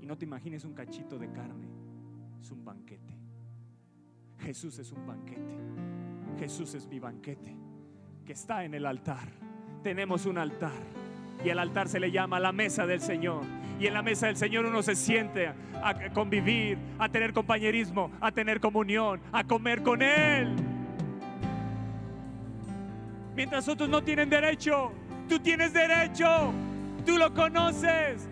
[0.00, 1.68] Y no te imagines un cachito de carne,
[2.40, 3.18] es un banquete.
[4.38, 5.58] Jesús es un banquete.
[6.38, 7.65] Jesús es mi banquete
[8.26, 9.28] que está en el altar.
[9.82, 10.72] Tenemos un altar
[11.44, 13.44] y el altar se le llama la mesa del Señor.
[13.78, 18.32] Y en la mesa del Señor uno se siente a convivir, a tener compañerismo, a
[18.32, 20.56] tener comunión, a comer con Él.
[23.36, 24.92] Mientras otros no tienen derecho,
[25.28, 26.52] tú tienes derecho,
[27.04, 28.26] tú lo conoces,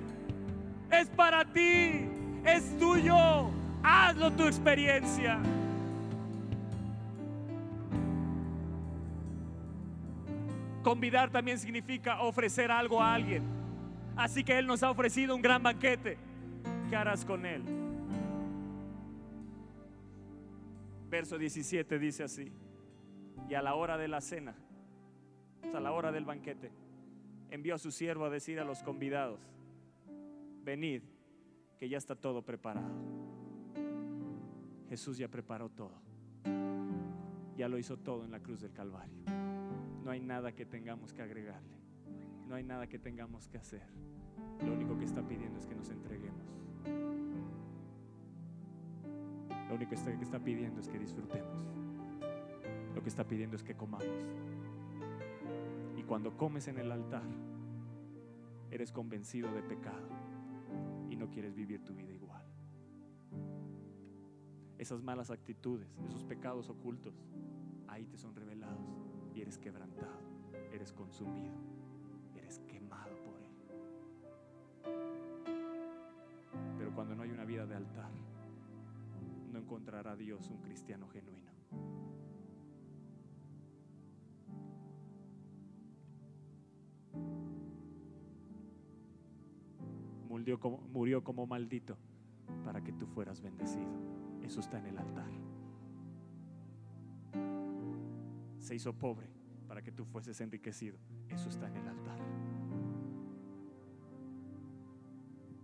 [0.90, 2.08] es para ti,
[2.44, 3.50] es tuyo,
[3.82, 5.38] hazlo tu experiencia.
[10.84, 13.42] Convidar también significa ofrecer algo a alguien.
[14.16, 16.18] Así que Él nos ha ofrecido un gran banquete.
[16.90, 17.62] ¿Qué harás con Él?
[21.08, 22.52] Verso 17 dice así.
[23.48, 24.54] Y a la hora de la cena,
[25.74, 26.70] a la hora del banquete,
[27.50, 29.40] envió a su siervo a decir a los convidados,
[30.64, 31.02] venid,
[31.78, 32.92] que ya está todo preparado.
[34.90, 35.98] Jesús ya preparó todo.
[37.56, 39.43] Ya lo hizo todo en la cruz del Calvario.
[40.04, 41.78] No hay nada que tengamos que agregarle.
[42.46, 43.88] No hay nada que tengamos que hacer.
[44.62, 46.44] Lo único que está pidiendo es que nos entreguemos.
[49.66, 51.56] Lo único que está pidiendo es que disfrutemos.
[52.94, 54.06] Lo que está pidiendo es que comamos.
[55.96, 57.24] Y cuando comes en el altar,
[58.70, 60.06] eres convencido de pecado
[61.08, 62.44] y no quieres vivir tu vida igual.
[64.76, 67.24] Esas malas actitudes, esos pecados ocultos,
[67.88, 69.03] ahí te son revelados
[69.44, 70.22] eres quebrantado,
[70.72, 71.52] eres consumido,
[72.34, 73.50] eres quemado por Él.
[76.78, 78.10] Pero cuando no hay una vida de altar,
[79.52, 81.52] no encontrará Dios un cristiano genuino.
[90.26, 91.98] Murió como, murió como maldito
[92.64, 93.92] para que tú fueras bendecido.
[94.42, 95.53] Eso está en el altar.
[98.64, 99.26] Se hizo pobre
[99.68, 100.96] para que tú fueses enriquecido.
[101.28, 102.18] Eso está en el altar.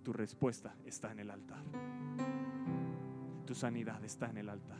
[0.02, 1.64] Tu respuesta está en el altar.
[3.46, 4.76] Tu sanidad está en el altar.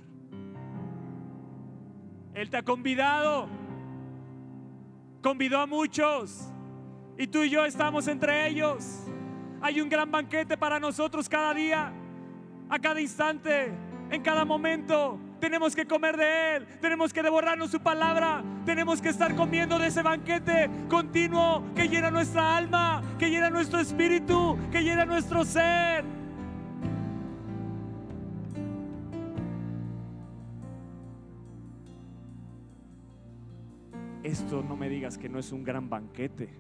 [2.35, 3.49] Él te ha convidado.
[5.23, 6.47] Convidó a muchos.
[7.17, 9.07] Y tú y yo estamos entre ellos.
[9.63, 11.91] Hay un gran banquete para nosotros cada día,
[12.69, 13.73] a cada instante,
[14.11, 15.19] en cada momento.
[15.41, 19.87] Tenemos que comer de Él, tenemos que devorarnos su palabra, tenemos que estar comiendo de
[19.87, 26.05] ese banquete continuo que llena nuestra alma, que llena nuestro espíritu, que llena nuestro ser.
[34.23, 36.51] Esto no me digas que no es un gran banquete.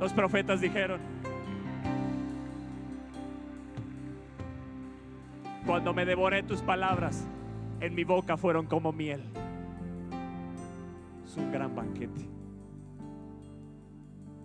[0.00, 1.19] Los profetas dijeron,
[5.70, 7.28] cuando me devoré tus palabras,
[7.78, 9.22] en mi boca fueron como miel.
[11.24, 12.28] Es un gran banquete.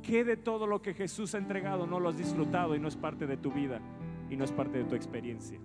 [0.04, 2.96] ¿Qué de todo lo que Jesús ha entregado no lo has disfrutado y no es
[2.96, 3.82] parte de tu vida
[4.30, 5.60] y no es parte de tu experiencia?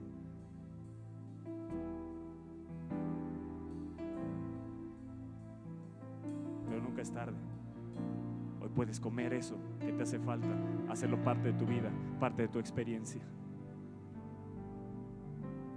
[6.71, 7.37] Pero nunca es tarde
[8.75, 10.49] puedes comer eso que te hace falta,
[10.89, 13.21] hacerlo parte de tu vida, parte de tu experiencia.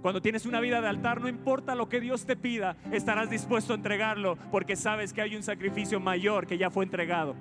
[0.04, 3.72] Cuando tienes una vida de altar, no importa lo que Dios te pida, estarás dispuesto
[3.72, 7.34] a entregarlo porque sabes que hay un sacrificio mayor que ya fue entregado.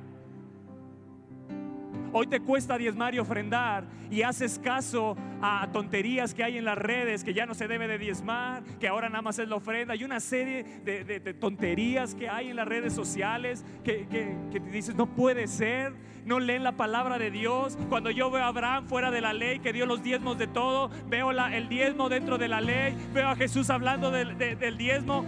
[2.15, 6.77] Hoy te cuesta diezmar y ofrendar y haces caso a tonterías que hay en las
[6.77, 9.95] redes, que ya no se debe de diezmar, que ahora nada más es la ofrenda.
[9.95, 14.05] Hay una serie de, tonterías que hay en las redes sociales que,
[14.51, 15.93] te dices, no puede ser,
[16.23, 17.79] no leen la palabra de Dios.
[17.89, 20.91] Cuando yo veo a Abraham fuera de la ley, que dio los diezmos de todo,
[21.07, 25.25] veo el diezmo dentro de la ley, veo a Jesús hablando del, del diezmo.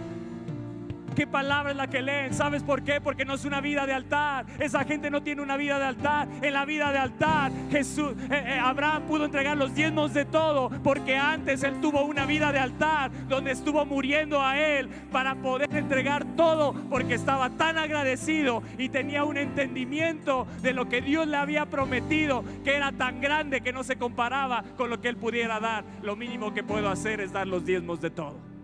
[1.16, 2.34] ¿Qué palabra es la que leen?
[2.34, 3.00] ¿Sabes por qué?
[3.00, 4.44] Porque no es una vida de altar.
[4.58, 6.28] Esa gente no tiene una vida de altar.
[6.42, 10.68] En la vida de altar, Jesús, eh, eh, Abraham pudo entregar los diezmos de todo,
[10.84, 15.74] porque antes él tuvo una vida de altar, donde estuvo muriendo a él para poder
[15.74, 21.38] entregar todo, porque estaba tan agradecido y tenía un entendimiento de lo que Dios le
[21.38, 25.60] había prometido, que era tan grande que no se comparaba con lo que él pudiera
[25.60, 25.82] dar.
[26.02, 28.55] Lo mínimo que puedo hacer es dar los diezmos de todo.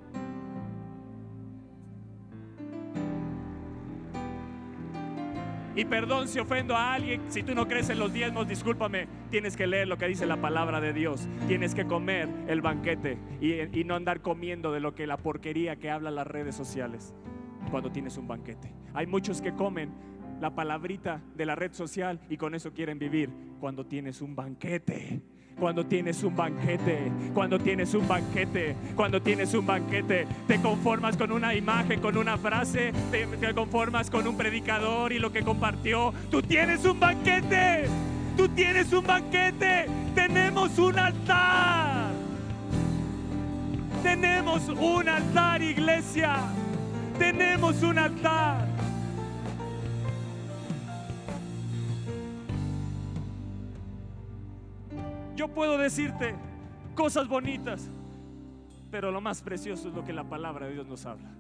[5.75, 9.57] Y perdón si ofendo a alguien, si tú no crees en los diezmos, discúlpame, tienes
[9.57, 13.83] que leer lo que dice la palabra de Dios, tienes que comer el banquete y,
[13.85, 17.15] no andar comiendo de lo que la porquería que hablan las redes sociales
[17.71, 18.73] cuando tienes un banquete.
[18.93, 19.93] Hay muchos que comen
[20.41, 25.23] la palabrita de la red social y con eso quieren vivir cuando tienes un banquete
[25.63, 31.31] cuando tienes un banquete, cuando tienes un banquete, cuando tienes un banquete, te conformas con
[31.31, 36.13] una imagen, con una frase, te, conformas con un predicador y lo que compartió.
[36.33, 37.85] Tú tienes un banquete,
[38.37, 39.87] tú tienes un banquete,
[40.17, 42.11] tenemos un altar.
[44.03, 46.39] Tenemos un altar, iglesia.
[47.21, 48.72] Tenemos un altar.
[55.35, 56.35] Yo puedo decirte
[56.95, 57.89] cosas bonitas,
[58.91, 61.31] pero lo más precioso es lo que la palabra de Dios nos habla.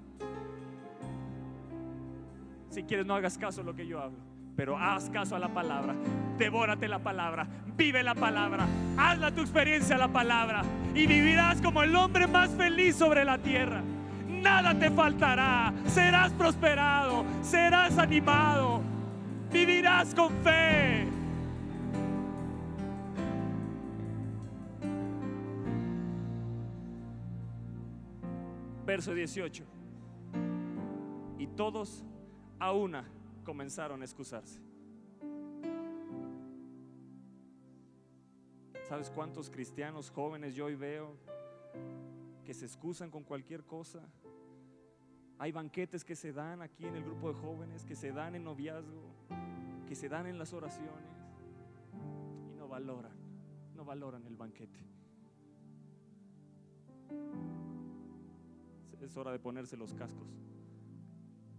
[2.71, 4.17] Si quieres, no hagas caso a lo que yo hablo,
[4.57, 5.95] pero haz caso a la palabra.
[6.39, 8.67] Devórate la palabra, vive la palabra,
[8.97, 10.63] hazla tu experiencia la palabra
[10.95, 13.83] y vivirás como el hombre más feliz sobre la tierra.
[14.27, 18.81] Nada te faltará, serás prosperado, serás animado,
[19.53, 21.22] vivirás con fe.
[28.93, 29.65] Verso 18.
[31.39, 32.05] Y todos
[32.59, 33.09] a una
[33.43, 34.61] comenzaron a excusarse.
[38.87, 41.17] ¿Sabes cuántos cristianos jóvenes yo hoy veo
[42.45, 44.03] que se excusan con cualquier cosa?
[45.39, 48.45] Hay banquetes que se dan aquí en el grupo de jóvenes, que se dan en
[48.45, 49.09] noviazgo,
[49.89, 51.09] que se dan en las oraciones
[52.53, 53.17] y no valoran,
[53.75, 54.93] no valoran el banquete
[59.07, 60.29] es hora de ponerse los cascos,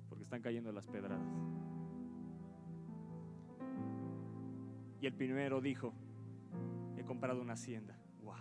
[0.08, 1.22] porque están cayendo las pedradas.
[5.02, 5.94] Y el primero dijo,
[6.98, 7.98] he comprado una hacienda.
[8.22, 8.36] Wow.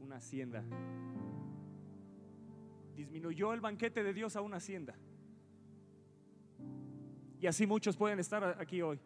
[0.00, 0.64] Una hacienda.
[2.96, 4.96] Disminuyó el banquete de Dios a una hacienda.
[7.40, 8.98] Y así muchos pueden estar aquí hoy,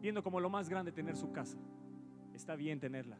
[0.00, 1.58] viendo como lo más grande tener su casa.
[2.32, 3.18] Está bien tenerla,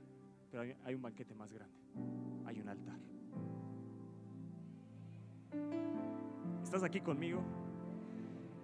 [0.51, 1.85] pero hay un banquete más grande
[2.55, 2.99] hay un altar.
[6.63, 7.43] ¿Estás aquí conmigo?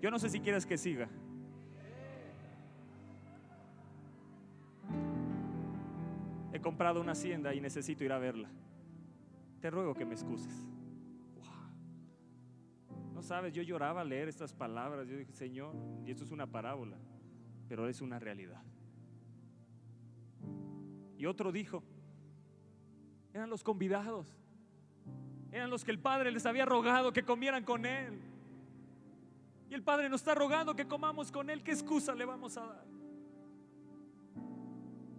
[0.01, 1.09] Yo no sé si quieres que siga.
[6.53, 8.49] He comprado una hacienda y necesito ir a verla.
[9.61, 10.66] Te ruego que me excuses.
[13.14, 15.07] No sabes, yo lloraba al leer estas palabras.
[15.07, 15.74] Yo dije, Señor,
[16.07, 16.97] y esto es una parábola,
[17.68, 18.62] pero es una realidad.
[21.18, 21.82] Y otro dijo,
[23.33, 24.26] eran los convidados.
[25.53, 28.20] Eran los que el Padre les había rogado que comieran con Él.
[29.68, 31.62] Y el Padre nos está rogando que comamos con Él.
[31.62, 32.85] ¿Qué excusa le vamos a dar?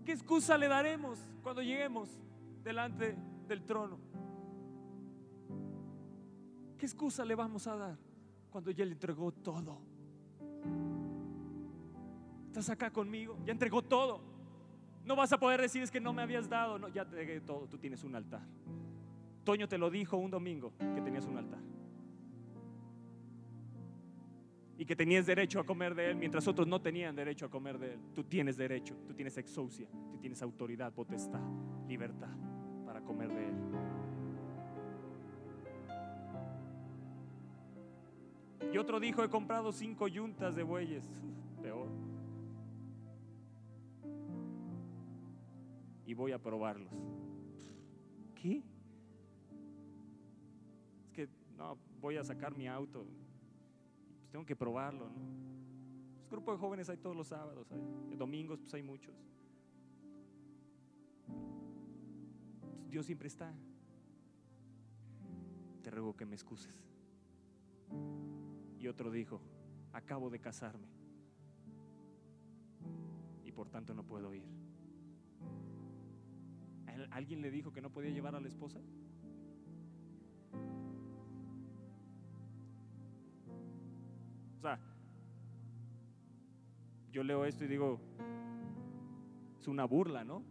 [0.06, 2.10] ¿Qué excusa le daremos cuando lleguemos
[2.64, 3.16] delante
[3.48, 4.00] del trono?
[6.78, 7.98] ¿Qué excusa le vamos a dar
[8.50, 9.78] cuando ya le entregó todo?
[12.48, 13.38] ¿Estás acá conmigo?
[13.46, 14.31] Ya entregó todo.
[15.06, 16.78] No vas a poder decir es que no me habías dado.
[16.78, 17.68] No, ya te entregué todo.
[17.68, 18.42] Tú tienes un altar.
[19.44, 21.60] Toño te lo dijo un domingo que tenías un altar.
[24.78, 27.78] Y que tenías derecho a comer de él mientras otros no tenían derecho a comer
[27.78, 28.00] de él.
[28.16, 31.42] Tú tienes derecho, tú tienes exousia, tú tienes autoridad, potestad,
[31.88, 32.36] libertad
[32.86, 33.56] para comer de él.
[38.74, 41.04] Y otro dijo, he comprado cinco yuntas de bueyes.
[41.62, 41.91] Peor.
[46.12, 46.92] Y voy a probarlos.
[48.36, 48.62] ¿Qué?
[51.06, 55.22] Es que no, voy a sacar mi auto, pues tengo que probarlo, ¿no?
[56.18, 59.16] Pues grupo de jóvenes hay todos los sábados, hay, domingos pues hay muchos.
[62.60, 63.54] Pues Dios siempre está.
[65.82, 66.84] Te ruego que me excuses.
[68.80, 69.40] Y otro dijo,
[69.94, 70.90] acabo de casarme
[73.46, 74.61] y por tanto no puedo ir.
[77.12, 78.80] ¿Alguien le dijo que no podía llevar a la esposa?
[84.58, 84.80] O sea,
[87.12, 88.00] yo leo esto y digo,
[89.60, 90.44] es una burla, ¿no?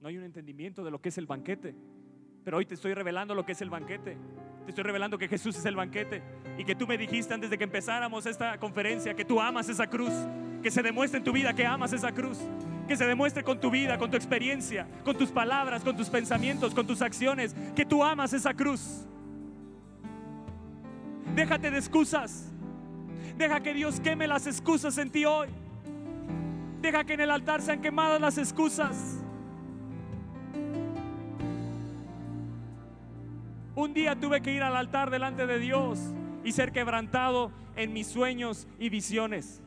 [0.00, 1.74] No hay un entendimiento de lo que es el banquete.
[2.44, 4.16] Pero hoy te estoy revelando lo que es el banquete.
[4.64, 6.22] Te estoy revelando que Jesús es el banquete.
[6.58, 9.88] Y que tú me dijiste antes de que empezáramos esta conferencia que tú amas esa
[9.88, 10.12] cruz.
[10.62, 12.38] Que se demuestre en tu vida que amas esa cruz.
[12.86, 16.74] Que se demuestre con tu vida, con tu experiencia, con tus palabras, con tus pensamientos,
[16.74, 17.54] con tus acciones.
[17.74, 19.06] Que tú amas esa cruz.
[21.34, 22.52] Déjate de excusas.
[23.36, 25.48] Deja que Dios queme las excusas en ti hoy.
[26.80, 29.22] Deja que en el altar sean quemadas las excusas.
[33.74, 35.98] Un día tuve que ir al altar delante de Dios
[36.44, 39.60] y ser quebrantado en mis sueños y visiones.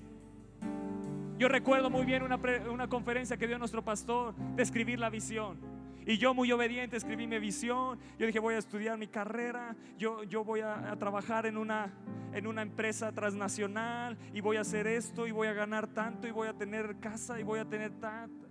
[1.39, 5.57] Yo recuerdo muy bien una, conferencia que dio nuestro pastor de escribir la visión.
[6.05, 7.97] Y yo muy obediente escribí mi visión.
[8.17, 11.93] Yo dije, voy a estudiar mi carrera, yo, yo voy a, trabajar en una,
[12.33, 16.31] en una empresa transnacional y voy a hacer esto y voy a ganar tanto y
[16.31, 18.49] voy a tener casa y voy a tener tanta.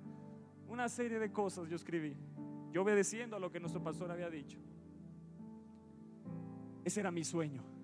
[0.67, 2.17] Una serie de cosas yo escribí.
[2.73, 4.59] Yo obedeciendo a lo que nuestro pastor había dicho.
[6.87, 7.78] Ese era mi sueño.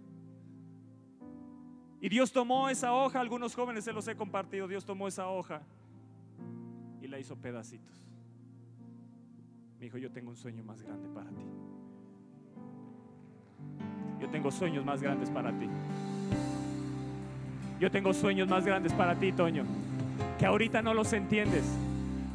[2.00, 5.62] Y Dios tomó esa hoja, algunos jóvenes se los he compartido, Dios tomó esa hoja
[7.00, 8.02] y la hizo pedacitos.
[9.78, 11.44] Me dijo, yo tengo un sueño más grande para ti.
[14.20, 15.68] Yo tengo sueños más grandes para ti.
[17.80, 19.64] Yo tengo sueños más grandes para ti, Toño,
[20.38, 21.64] que ahorita no los entiendes.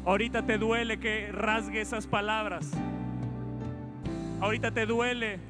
[0.04, 2.70] Ahorita te duele que rasgue esas palabras.
[4.40, 5.40] Ahorita te duele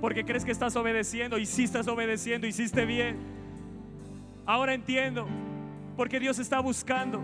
[0.00, 3.16] porque crees que estás obedeciendo y si estás obedeciendo, hiciste bien.
[4.46, 5.26] Ahora entiendo,
[5.96, 7.20] porque Dios está buscando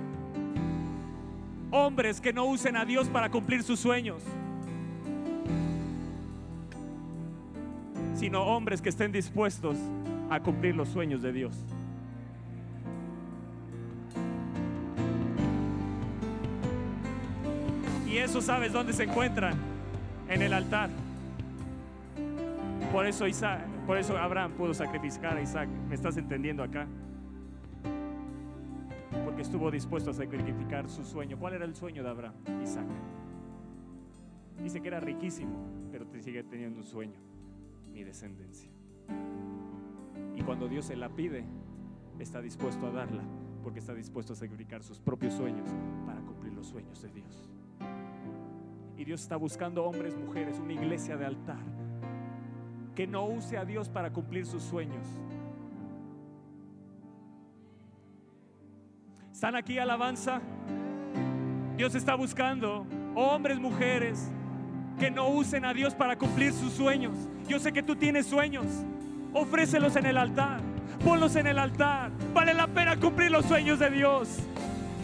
[1.70, 4.22] hombres que no usen a Dios para cumplir sus sueños,
[8.14, 9.77] sino hombres que estén dispuestos
[10.31, 11.57] a cumplir los sueños de Dios.
[18.07, 19.55] Y eso sabes dónde se encuentran,
[20.29, 21.05] en el altar.
[22.97, 25.68] Por eso Isaac, por eso Abraham pudo sacrificar a Isaac.
[25.68, 26.88] ¿Me estás entendiendo acá?
[29.22, 31.38] Porque estuvo dispuesto a sacrificar su sueño.
[31.38, 32.36] ¿Cuál era el sueño de Abraham?
[32.62, 32.86] Isaac.
[34.62, 35.59] Dice que era riquísimo,
[35.92, 37.20] pero te sigue teniendo un sueño,
[37.92, 38.70] mi descendencia.
[40.34, 41.44] Y cuando Dios se la pide,
[42.18, 43.24] está dispuesto a darla,
[43.62, 45.68] porque está dispuesto a sacrificar sus propios sueños
[46.07, 47.51] para cumplir los sueños de Dios.
[48.97, 51.76] Y Dios está buscando hombres, mujeres, una iglesia de altar
[52.97, 55.07] que no use a Dios para cumplir sus sueños.
[59.30, 60.40] ¿Están aquí alabanza?
[61.76, 64.30] Dios está buscando hombres, mujeres
[64.99, 67.12] que no usen a Dios para cumplir sus sueños.
[67.47, 68.64] Yo sé que tú tienes sueños.
[69.34, 70.61] Ofrécelos en el altar.
[71.05, 72.11] Ponlos en el altar.
[72.32, 74.38] Vale la pena cumplir los sueños de Dios.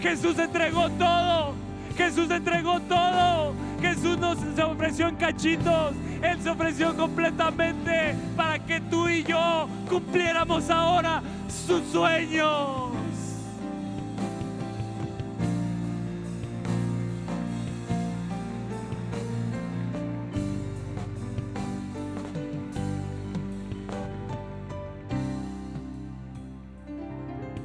[0.00, 1.54] Jesús entregó todo.
[1.94, 3.52] Jesús entregó todo.
[3.82, 5.92] Jesús nos ofreció en cachitos.
[6.22, 12.92] Él se ofreció completamente para que tú y yo cumpliéramos ahora sus sueños.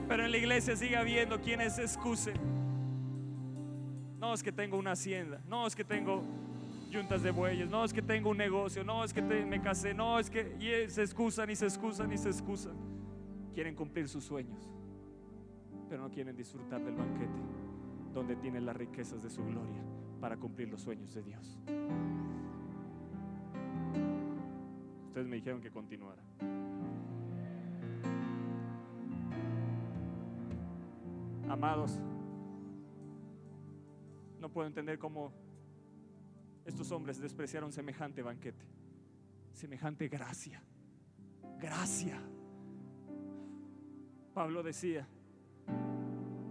[0.07, 2.35] Pero en la iglesia sigue habiendo quienes se excusen.
[4.19, 6.23] No es que tengo una hacienda, no es que tengo
[6.89, 10.19] yuntas de bueyes, no es que tengo un negocio, no es que me casé, no
[10.19, 12.75] es que y se excusan y se excusan y se excusan.
[13.53, 14.69] Quieren cumplir sus sueños,
[15.89, 17.41] pero no quieren disfrutar del banquete
[18.13, 19.81] donde tienen las riquezas de su gloria
[20.19, 21.59] para cumplir los sueños de Dios.
[25.07, 26.21] Ustedes me dijeron que continuara.
[31.49, 31.99] Amados,
[34.39, 35.31] no puedo entender cómo
[36.67, 38.65] estos hombres despreciaron semejante banquete,
[39.53, 40.61] semejante gracia,
[41.59, 42.21] gracia.
[44.33, 45.07] Pablo decía,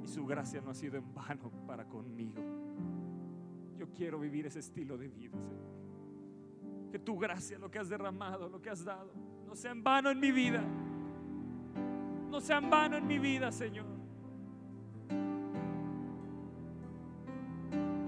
[0.03, 2.43] y su gracia no ha sido en vano para conmigo.
[3.79, 6.91] Yo quiero vivir ese estilo de vida, Señor.
[6.91, 9.13] Que tu gracia, lo que has derramado, lo que has dado,
[9.47, 10.65] no sea en vano en mi vida.
[12.31, 13.96] No sea en vano en mi vida, Señor.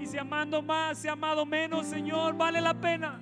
[0.09, 3.21] Si amando más, si amado menos, Señor, vale la pena.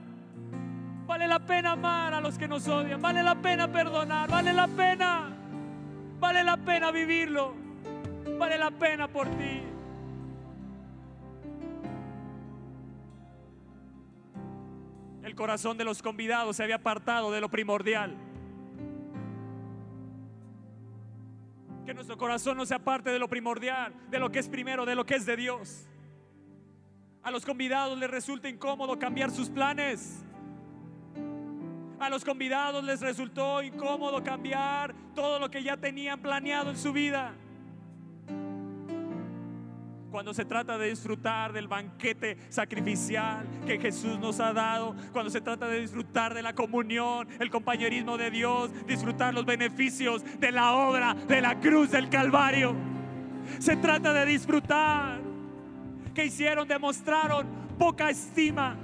[1.07, 4.67] Vale la pena amar a los que nos odian, vale la pena perdonar, vale la
[4.67, 5.37] pena,
[6.19, 7.55] vale la pena vivirlo,
[8.39, 9.63] vale la pena por ti.
[15.23, 18.17] El corazón de los convidados se había apartado de lo primordial.
[21.85, 24.97] Que nuestro corazón no sea parte de lo primordial, de lo que es primero, de
[24.97, 25.89] lo que es de Dios.
[27.27, 30.25] A los convidados les resulta incómodo cambiar sus planes.
[31.99, 36.93] A los convidados les resultó incómodo cambiar todo lo que ya tenían planeado en su
[36.93, 37.35] vida.
[40.09, 45.41] Cuando se trata de disfrutar del banquete sacrificial que Jesús nos ha dado, cuando se
[45.41, 50.75] trata de disfrutar de la comunión, el compañerismo de Dios, disfrutar los beneficios de la
[50.75, 52.77] obra de la cruz del Calvario.
[53.59, 55.26] Se trata de disfrutar.
[56.17, 56.67] ¿Qué hicieron?
[56.67, 57.47] Demostraron
[57.79, 58.75] poca estima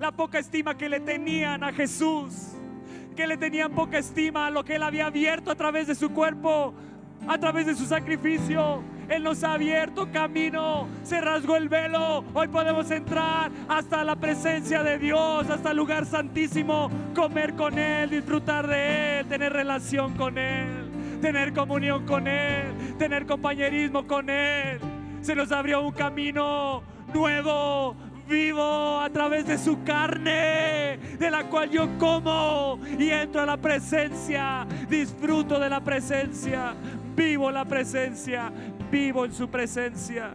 [0.00, 2.52] la poca estima que le tenían a Jesús,
[3.16, 6.10] que le tenían poca estima a lo que Él había abierto a través de su
[6.10, 6.74] cuerpo,
[7.26, 8.82] a través de su sacrificio.
[9.08, 12.24] Él nos ha abierto camino, se rasgó el velo.
[12.34, 18.10] Hoy podemos entrar hasta la presencia de Dios, hasta el lugar santísimo, comer con Él,
[18.10, 24.97] disfrutar de Él, tener relación con Él, tener comunión con Él, tener compañerismo con Él.
[25.20, 27.94] Se nos abrió un camino nuevo,
[28.28, 33.56] vivo a través de su carne, de la cual yo como y entro a la
[33.56, 36.74] presencia, disfruto de la presencia,
[37.16, 38.52] vivo la presencia,
[38.90, 40.34] vivo en su presencia.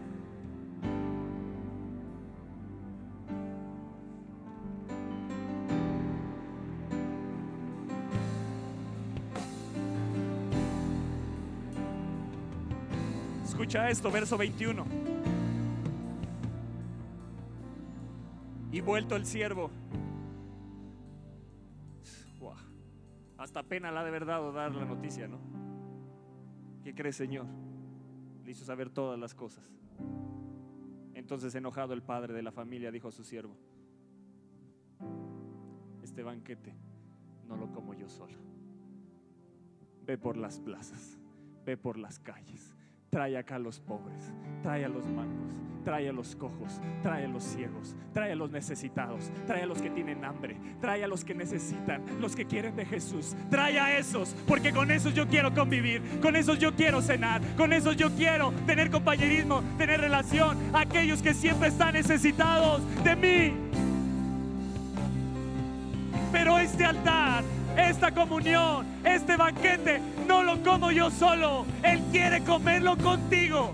[13.54, 14.86] Escucha esto, verso 21.
[18.74, 19.70] y vuelto el siervo.
[23.38, 25.38] Hasta pena la de verdad dar la noticia, ¿no?
[26.82, 27.45] ¿Qué cree Señor?
[28.43, 29.64] Le hizo saber todas las cosas.
[31.14, 33.56] Entonces enojado el padre de la familia dijo a su siervo,
[36.01, 36.74] este banquete
[37.47, 38.39] no lo como yo solo.
[40.06, 41.20] Ve por las plazas,
[41.66, 42.76] ve por las calles,
[43.14, 44.34] trae acá a los pobres,
[44.64, 45.53] trae a los mancos,
[45.86, 49.84] trae a los cojos, trae a los ciegos, trae a los necesitados, trae a los
[49.84, 53.99] que tienen hambre, trae a los que necesitan, los que quieren de Jesús, trae a
[53.99, 58.09] esos, porque con esos yo quiero convivir, con esos yo quiero cenar, con esos yo
[58.16, 63.53] quiero tener compañerismo, tener relación, aquellos que siempre están necesitados de mí.
[66.32, 67.43] Pero este altar
[67.78, 71.65] esta comunión, este banquete, no lo como yo solo.
[71.84, 73.74] Él quiere comerlo contigo.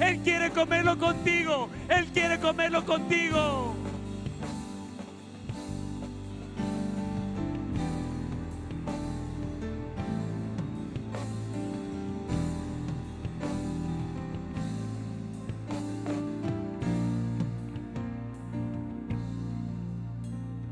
[0.00, 1.68] Él quiere comerlo contigo.
[1.88, 3.74] Él quiere comerlo contigo.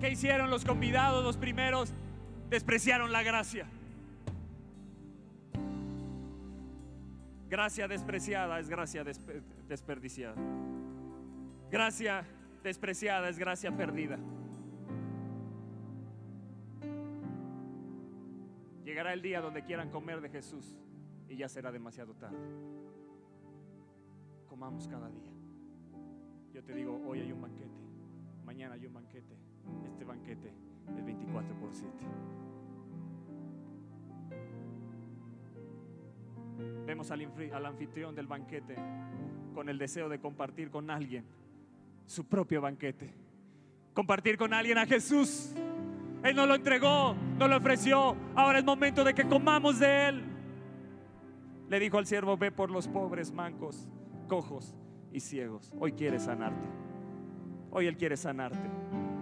[0.01, 1.95] ¿Qué hicieron los convidados, los primeros?
[2.51, 3.67] Despreciaron la gracia.
[7.49, 9.05] Gracia despreciada es gracia
[9.69, 10.35] desperdiciada.
[11.71, 12.25] Gracia
[12.63, 14.19] despreciada es gracia perdida.
[18.85, 20.77] Llegará el día donde quieran comer de Jesús
[21.29, 22.39] y ya será demasiado tarde.
[24.49, 25.33] Comamos cada día.
[26.53, 27.81] Yo te digo, hoy hay un banquete,
[28.45, 29.37] mañana hay un banquete.
[29.85, 30.53] Este banquete
[30.97, 31.93] es 24 por 7.
[37.53, 38.77] Al anfitrión del banquete
[39.53, 41.25] con el deseo de compartir con alguien
[42.07, 43.13] su propio banquete.
[43.93, 45.55] Compartir con alguien a Jesús.
[46.23, 48.17] Él nos lo entregó, nos lo ofreció.
[48.35, 50.25] Ahora es momento de que comamos de Él.
[51.69, 53.89] Le dijo al siervo, ve por los pobres, mancos,
[54.29, 54.75] cojos
[55.13, 55.73] y ciegos.
[55.79, 56.67] Hoy quiere sanarte.
[57.71, 58.69] Hoy Él quiere sanarte.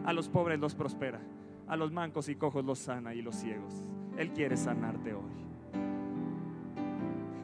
[0.04, 1.20] A los pobres los prospera.
[1.68, 3.84] A los mancos y cojos los sana y los ciegos.
[4.16, 5.51] Él quiere sanarte hoy.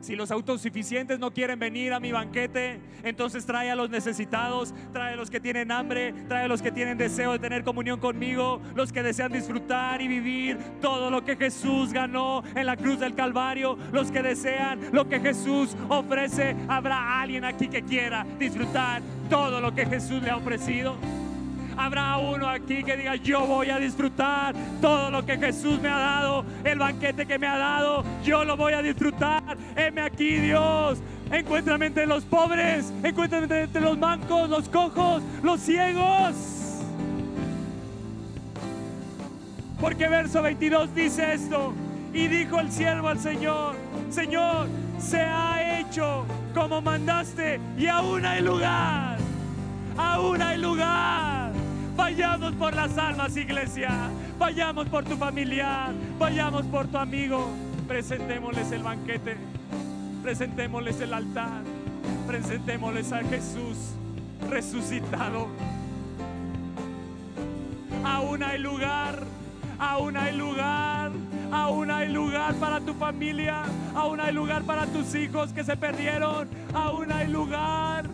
[0.00, 5.14] Si los autosuficientes no quieren venir a mi banquete, entonces trae a los necesitados, trae
[5.14, 8.60] a los que tienen hambre, trae a los que tienen deseo de tener comunión conmigo,
[8.74, 13.14] los que desean disfrutar y vivir todo lo que Jesús ganó en la cruz del
[13.14, 16.54] Calvario, los que desean lo que Jesús ofrece.
[16.68, 20.96] Habrá alguien aquí que quiera disfrutar todo lo que Jesús le ha ofrecido.
[21.78, 25.98] Habrá uno aquí que diga, yo voy a disfrutar todo lo que Jesús me ha
[25.98, 29.56] dado, el banquete que me ha dado, yo lo voy a disfrutar.
[29.76, 30.98] Heme aquí, Dios.
[31.30, 36.34] Encuéntrame entre los pobres, encuéntrame entre los mancos, los cojos, los ciegos.
[39.80, 41.72] Porque verso 22 dice esto.
[42.12, 43.76] Y dijo el siervo al Señor,
[44.10, 44.66] Señor,
[44.98, 49.18] se ha hecho como mandaste y aún hay lugar,
[49.96, 51.57] aún hay lugar.
[51.98, 53.90] Vayamos por las almas, iglesia.
[54.38, 55.92] Vayamos por tu familiar.
[56.16, 57.50] Vayamos por tu amigo.
[57.88, 59.36] Presentémosles el banquete.
[60.22, 61.64] Presentémosles el altar.
[62.28, 63.94] Presentémosles a Jesús
[64.48, 65.48] resucitado.
[68.04, 69.24] Aún hay lugar,
[69.80, 71.10] aún hay lugar,
[71.50, 73.64] aún hay lugar para tu familia,
[73.96, 78.08] aún hay lugar para tus hijos que se perdieron, aún hay lugar.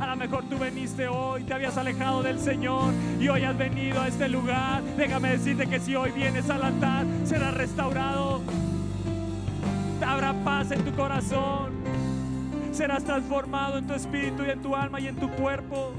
[0.00, 4.00] A lo mejor tú veniste hoy, te habías alejado del Señor y hoy has venido
[4.00, 4.82] a este lugar.
[4.96, 8.40] Déjame decirte que si hoy vienes al altar, será restaurado.
[10.04, 11.74] Habrá paz en tu corazón.
[12.72, 15.92] Serás transformado en tu espíritu y en tu alma y en tu cuerpo.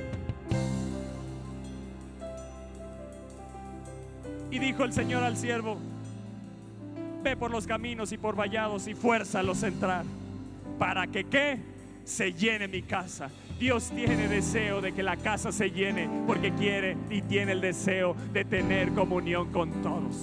[4.50, 5.78] Y dijo el Señor al siervo,
[7.24, 10.06] ve por los caminos y por vallados y fuérzalos a entrar,
[10.80, 11.60] para que qué
[12.04, 13.30] se llene mi casa.
[13.62, 18.16] Dios tiene deseo de que la casa se llene porque quiere y tiene el deseo
[18.34, 20.16] de tener comunión con todos.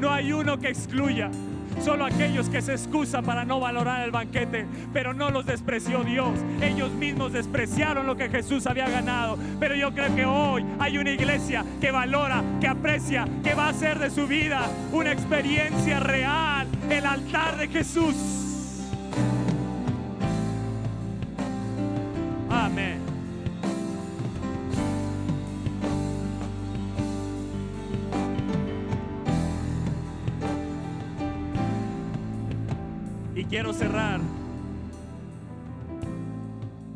[0.00, 1.28] No hay uno que excluya.
[1.80, 6.38] Solo aquellos que se excusan para no valorar el banquete, pero no los despreció Dios.
[6.60, 9.36] Ellos mismos despreciaron lo que Jesús había ganado.
[9.58, 13.70] Pero yo creo que hoy hay una iglesia que valora, que aprecia, que va a
[13.70, 18.41] hacer de su vida una experiencia real, el altar de Jesús.
[33.52, 34.18] Quiero cerrar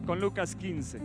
[0.07, 0.99] con Lucas 15.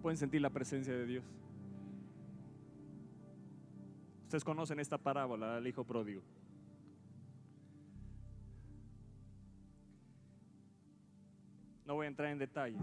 [0.00, 1.24] Pueden sentir la presencia de Dios.
[4.22, 6.22] Ustedes conocen esta parábola del hijo pródigo.
[11.86, 12.80] No voy a entrar en detalles.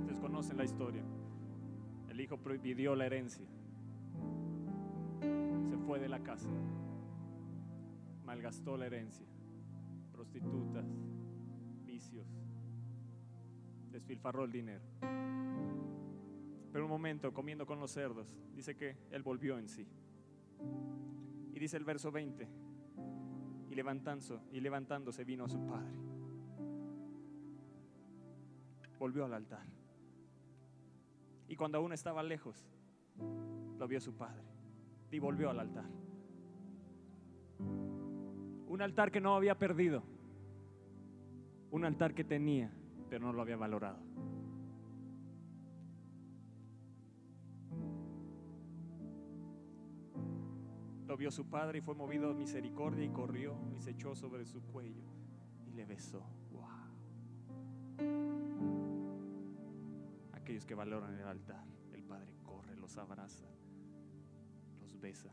[0.00, 1.02] Ustedes conocen la historia.
[2.08, 3.44] El hijo pidió la herencia.
[5.68, 6.48] Se fue de la casa.
[8.24, 9.26] Malgastó la herencia.
[10.12, 10.86] Prostitutas,
[11.84, 12.26] vicios.
[13.90, 14.84] Desfilfarró el dinero.
[16.72, 19.86] Pero un momento, comiendo con los cerdos, dice que él volvió en sí.
[21.52, 22.48] Y dice el verso 20,
[23.70, 26.13] y levantándose, y levantándose vino a su padre.
[28.98, 29.66] Volvió al altar.
[31.48, 32.66] Y cuando aún estaba lejos,
[33.78, 34.42] lo vio su padre.
[35.10, 35.84] Y volvió al altar.
[38.66, 40.02] Un altar que no había perdido.
[41.70, 42.72] Un altar que tenía,
[43.08, 43.98] pero no lo había valorado.
[51.06, 54.44] Lo vio su padre y fue movido a misericordia y corrió y se echó sobre
[54.44, 55.04] su cuello
[55.66, 56.24] y le besó.
[60.44, 61.64] Aquellos que valoran el altar,
[61.94, 63.46] el padre corre, los abraza,
[64.78, 65.32] los besa.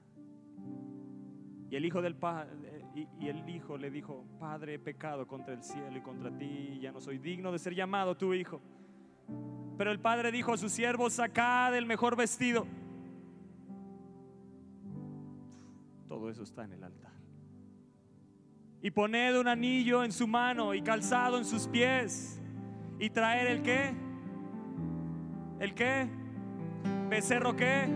[1.70, 2.54] Y el hijo del padre
[2.96, 6.80] y, y, el hijo le dijo, "Padre, he pecado contra el cielo y contra ti,
[6.80, 8.62] ya no soy digno de ser llamado tu hijo."
[9.78, 12.66] Pero el padre dijo a su siervo, "Sacad el mejor vestido."
[16.08, 17.12] Todo eso está en el altar.
[18.82, 22.42] Y poned un anillo en su mano y calzado en sus pies.
[22.98, 24.11] Y traer el qué?
[25.62, 26.06] ¿El qué?
[27.10, 27.88] Becerro qué?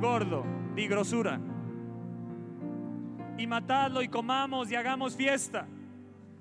[0.00, 0.44] Gordo,
[0.76, 1.40] y grosura.
[3.36, 5.66] Y matadlo y comamos y hagamos fiesta.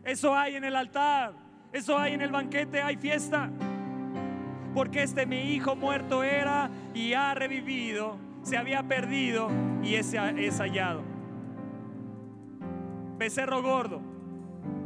[0.04, 1.34] Eso hay en el altar.
[1.74, 3.50] Eso hay en el banquete, hay fiesta.
[4.76, 9.50] Porque este mi hijo muerto era y ha revivido, se había perdido
[9.82, 11.16] y ese es hallado
[13.18, 14.02] becerro gordo,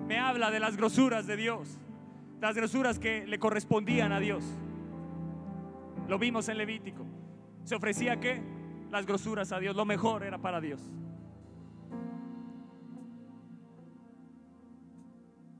[0.07, 1.79] me habla de las grosuras de Dios,
[2.41, 4.43] las grosuras que le correspondían a Dios.
[6.09, 7.05] Lo vimos en Levítico.
[7.63, 8.41] ¿Se ofrecía qué?
[8.89, 9.75] Las grosuras a Dios.
[9.75, 10.89] Lo mejor era para Dios.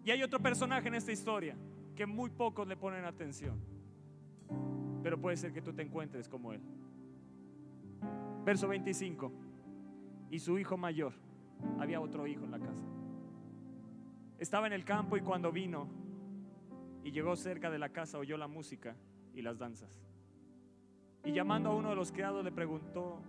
[0.04, 1.56] Y hay otro personaje en esta historia
[1.96, 3.62] que muy pocos le ponen atención.
[5.04, 6.62] Pero puede ser que tú te encuentres como él.
[8.44, 9.32] Verso 25.
[10.32, 11.14] Y su hijo mayor
[11.78, 12.88] había otro hijo en la casa.
[14.40, 15.88] Estaba en el campo y cuando vino
[17.04, 18.96] y llegó cerca de la casa oyó la música
[19.36, 20.09] y las danzas.
[21.24, 23.20] Y llamando a uno de los criados le preguntó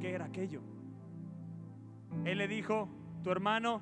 [0.00, 0.60] qué era aquello.
[2.24, 2.88] Él le dijo,
[3.22, 3.80] tu hermano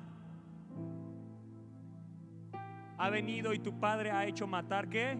[2.97, 5.17] ha venido y tu padre ha hecho matar qué?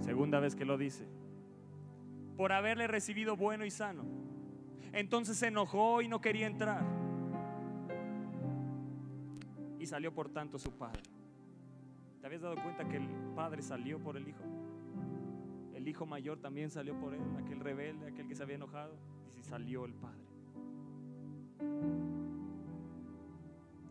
[0.00, 1.06] Segunda vez que lo dice.
[2.36, 4.04] Por haberle recibido bueno y sano.
[4.92, 6.84] Entonces se enojó y no quería entrar.
[9.78, 11.02] Y salió por tanto su padre.
[12.20, 14.42] ¿Te habías dado cuenta que el padre salió por el hijo?
[15.84, 18.96] El hijo mayor también salió por él, aquel rebelde, aquel que se había enojado.
[19.38, 20.24] Y salió el padre.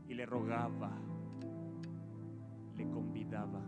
[0.07, 0.97] Y le rogaba,
[2.75, 3.61] le convidaba.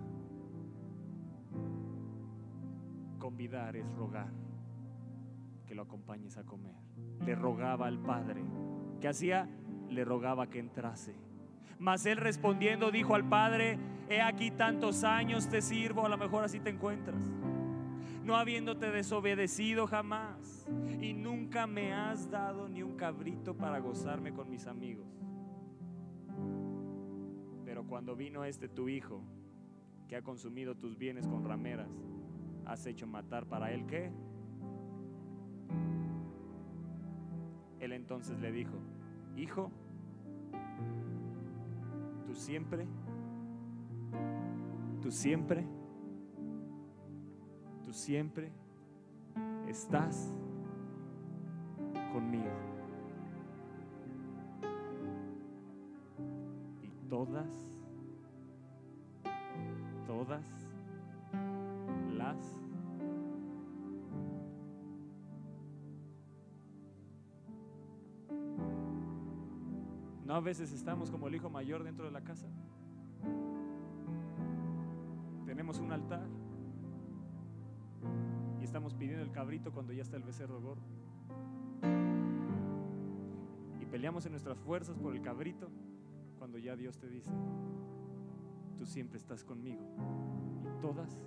[3.20, 4.34] Convidar es rogar
[5.68, 6.74] que lo acompañes a comer.
[7.28, 8.44] Le rogaba al padre.
[9.02, 9.48] ¿Qué hacía?
[9.88, 11.14] Le rogaba que entrase.
[11.78, 13.78] Mas él respondiendo dijo al padre,
[14.10, 17.22] he aquí tantos años te sirvo, a lo mejor así te encuentras,
[18.26, 20.68] no habiéndote desobedecido jamás,
[21.00, 25.06] y nunca me has dado ni un cabrito para gozarme con mis amigos.
[27.64, 29.22] Pero cuando vino este tu hijo,
[30.08, 31.92] que ha consumido tus bienes con rameras,
[32.66, 34.12] has hecho matar para él qué?
[37.80, 38.80] Él entonces le dijo,
[39.36, 39.70] hijo,
[42.26, 42.88] tú siempre,
[45.04, 45.68] tú siempre,
[47.86, 48.52] tú siempre
[49.68, 50.34] estás
[52.12, 52.50] conmigo.
[56.82, 57.48] Y todas,
[60.08, 60.44] todas
[62.18, 62.60] las
[70.26, 72.48] ¿No a veces estamos como el hijo mayor dentro de la casa?
[75.46, 76.28] Tenemos un altar
[78.66, 80.82] estamos pidiendo el cabrito cuando ya está el becerro gordo.
[83.80, 85.70] Y peleamos en nuestras fuerzas por el cabrito
[86.38, 87.32] cuando ya Dios te dice,
[88.78, 89.82] tú siempre estás conmigo
[90.64, 91.22] y todas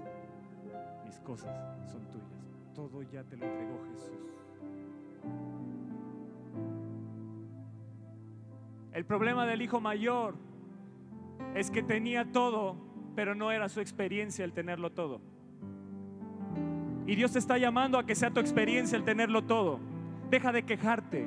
[1.05, 1.57] mis cosas
[1.91, 2.45] son tuyas.
[2.75, 4.39] Todo ya te lo entregó Jesús.
[8.93, 10.35] El problema del hijo mayor
[11.55, 12.77] es que tenía todo,
[13.15, 15.21] pero no era su experiencia el tenerlo todo.
[17.09, 19.81] Y Dios te está llamando a que sea tu experiencia el tenerlo todo.
[20.31, 21.27] Deja de quejarte,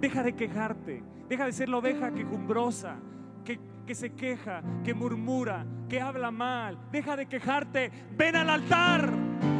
[0.00, 2.96] deja de quejarte, deja de ser la oveja quejumbrosa,
[3.44, 6.78] que, que se queja, que murmura, que habla mal.
[6.90, 9.12] Deja de quejarte, ven al altar,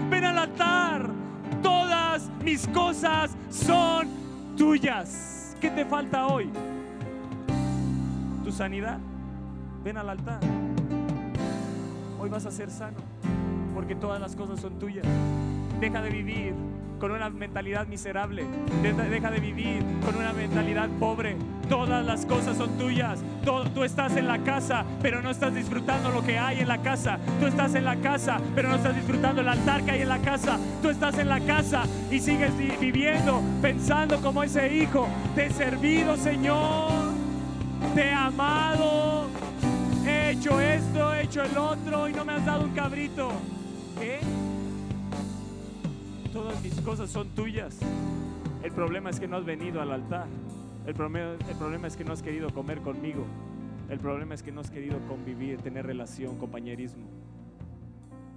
[0.09, 1.11] ven al altar.
[1.63, 4.09] Todas mis cosas son
[4.57, 5.55] tuyas.
[5.61, 6.51] ¿Qué te falta hoy?
[8.43, 8.99] tu sanidad,
[9.85, 10.41] ven al altar.
[12.19, 12.97] Hoy vas a ser sano,
[13.75, 15.07] porque todas las cosas son tuyas.
[15.81, 16.55] Deja de vivir
[16.99, 18.45] con una mentalidad miserable.
[18.83, 21.37] Deja de vivir con una mentalidad pobre.
[21.69, 23.21] Todas las cosas son tuyas.
[23.75, 27.19] tú estás en la casa, pero no estás disfrutando lo que hay en la casa.
[27.41, 30.19] Tú estás en la casa, pero no estás disfrutando el altar que hay en la
[30.19, 30.59] casa.
[30.83, 35.09] Tú estás en la casa y sigues viviendo, pensando como ese hijo.
[35.35, 37.11] Te he servido, Señor
[37.95, 39.27] te he amado,
[40.07, 43.33] he hecho esto, he hecho el otro y no me has dado un cabrito.
[43.99, 44.21] ¿Qué?
[46.33, 47.79] Todas mis cosas son tuyas.
[48.63, 50.29] El problema es que no has venido al altar.
[50.87, 53.25] El problema, es que no has querido comer conmigo.
[53.89, 57.07] El problema es que no has querido convivir, tener relación, compañerismo.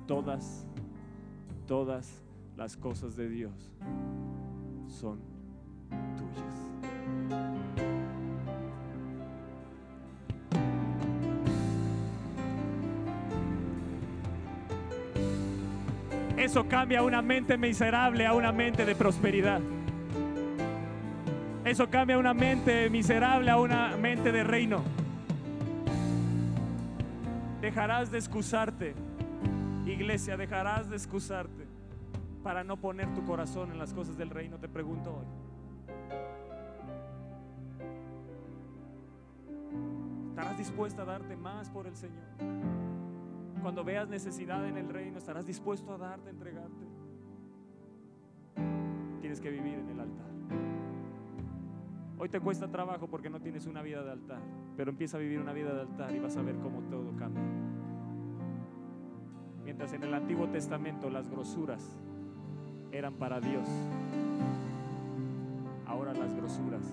[0.07, 0.65] Todas,
[1.67, 2.23] todas
[2.57, 3.71] las cosas de Dios
[4.87, 5.19] son
[6.17, 7.92] tuyas.
[16.37, 19.61] Eso cambia una mente miserable a una mente de prosperidad.
[21.63, 24.83] Eso cambia una mente miserable a una mente de reino.
[27.61, 28.93] Dejarás de excusarte,
[29.85, 31.65] iglesia, dejarás de excusarte
[32.43, 35.25] para no poner tu corazón en las cosas del reino, te pregunto hoy.
[40.29, 42.92] ¿Estarás dispuesta a darte más por el Señor?
[43.63, 46.85] Cuando veas necesidad en el reino, estarás dispuesto a darte, a entregarte.
[49.21, 50.27] Tienes que vivir en el altar.
[52.19, 54.41] Hoy te cuesta trabajo porque no tienes una vida de altar,
[54.75, 57.41] pero empieza a vivir una vida de altar y vas a ver cómo todo cambia.
[59.63, 61.97] Mientras en el Antiguo Testamento las grosuras
[62.91, 63.69] eran para Dios,
[65.87, 66.83] ahora las grosuras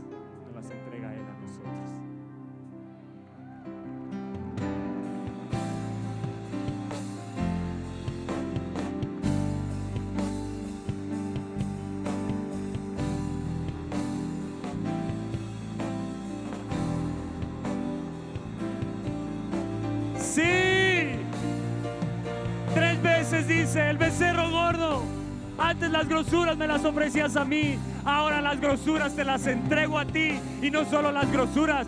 [25.80, 30.04] Antes las grosuras me las ofrecías a mí, ahora las grosuras te las entrego a
[30.04, 30.38] ti.
[30.60, 31.86] Y no solo las grosuras,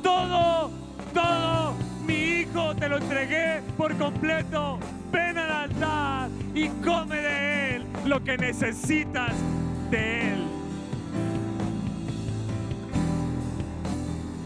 [0.00, 0.70] todo,
[1.12, 1.74] todo
[2.06, 4.78] mi hijo te lo entregué por completo.
[5.10, 9.32] Ven al altar y come de Él lo que necesitas
[9.90, 10.44] de Él.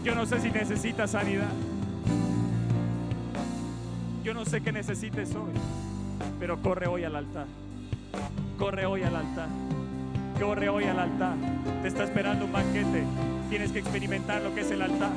[0.03, 1.53] Yo no sé si necesitas sanidad.
[4.23, 5.53] Yo no sé qué necesites hoy,
[6.39, 7.45] pero corre hoy al altar.
[8.57, 9.47] Corre hoy al altar.
[10.39, 11.35] Corre hoy al altar.
[11.81, 13.03] Te está esperando un banquete.
[13.49, 15.11] Tienes que experimentar lo que es el altar.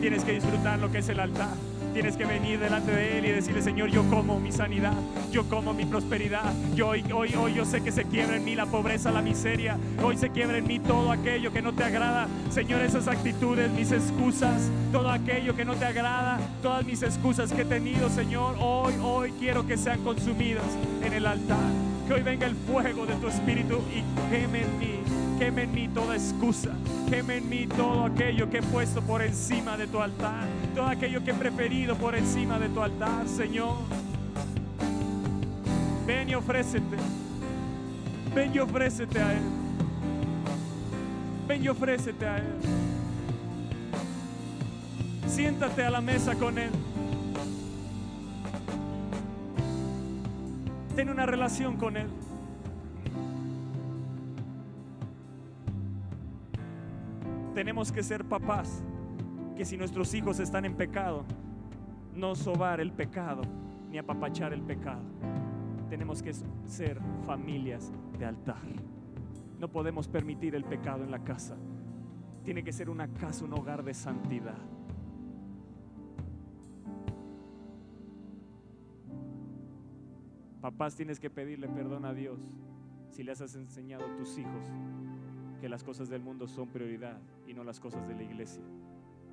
[0.00, 1.50] Tienes que disfrutar lo que es el altar.
[1.92, 4.94] Tienes que venir delante de Él y decirle, Señor, yo como mi sanidad,
[5.32, 6.52] yo como mi prosperidad.
[6.74, 9.76] Yo hoy, hoy, hoy yo sé que se quiebra en mí la pobreza, la miseria.
[10.02, 12.28] Hoy se quiebra en mí todo aquello que no te agrada.
[12.50, 17.62] Señor, esas actitudes, mis excusas, todo aquello que no te agrada, todas mis excusas que
[17.62, 20.64] he tenido, Señor, hoy, hoy quiero que sean consumidas
[21.02, 21.89] en el altar.
[22.10, 24.02] Que hoy venga el fuego de tu espíritu y
[24.32, 24.98] queme en mí
[25.38, 26.70] queme en mí toda excusa,
[27.08, 30.44] queme en mí todo aquello que he puesto por encima de tu altar,
[30.74, 33.76] todo aquello que he preferido por encima de tu altar, Señor.
[36.04, 36.96] Ven y ofrécete,
[38.34, 39.42] ven y ofrécete a Él,
[41.46, 42.56] ven y ofrécete a Él.
[45.28, 46.72] Siéntate a la mesa con Él.
[51.00, 52.10] Ten una relación con Él.
[57.54, 58.82] tenemos que ser papás,
[59.56, 61.24] que si nuestros hijos están en pecado,
[62.14, 63.40] no sobar el pecado,
[63.90, 65.00] ni apapachar el pecado.
[65.88, 66.34] Tenemos que
[66.66, 68.60] ser familias de altar.
[69.58, 71.56] No podemos permitir el pecado en la casa.
[72.44, 74.58] Tiene que ser una casa, un hogar de santidad.
[80.60, 82.38] Papás, tienes que pedirle perdón a Dios
[83.10, 84.66] si les has enseñado a tus hijos
[85.60, 88.62] que las cosas del mundo son prioridad y no las cosas de la iglesia.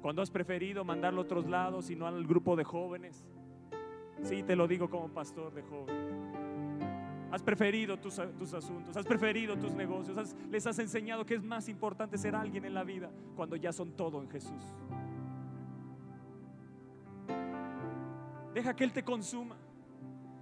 [0.02, 3.26] Cuando has preferido mandarlo a otros lados y no al grupo de jóvenes.
[4.24, 6.38] Sí, te lo digo como pastor de jóvenes.
[7.32, 12.18] Has preferido tus, asuntos, has preferido tus negocios, les has enseñado que es más importante
[12.18, 14.64] ser alguien en la vida cuando ya son todo en Jesús.
[18.54, 19.58] Deja que Él te consuma.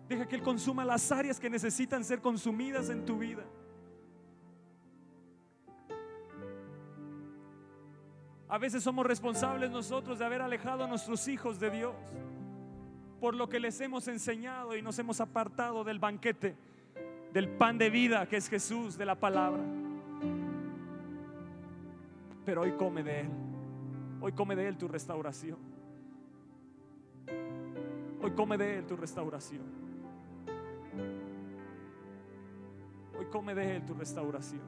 [0.08, 3.44] Deja que Él consuma las áreas que necesitan ser consumidas en tu vida.
[8.48, 11.96] A veces somos responsables nosotros de haber alejado a nuestros hijos de Dios
[13.20, 16.56] por lo que les hemos enseñado y nos hemos apartado del banquete,
[17.34, 19.64] del pan de vida que es Jesús, de la palabra.
[22.46, 23.30] Pero hoy come de Él,
[24.22, 25.58] hoy come de Él tu restauración.
[28.22, 29.85] Hoy come de Él tu restauración.
[33.32, 34.62] Come de Él tu restauración.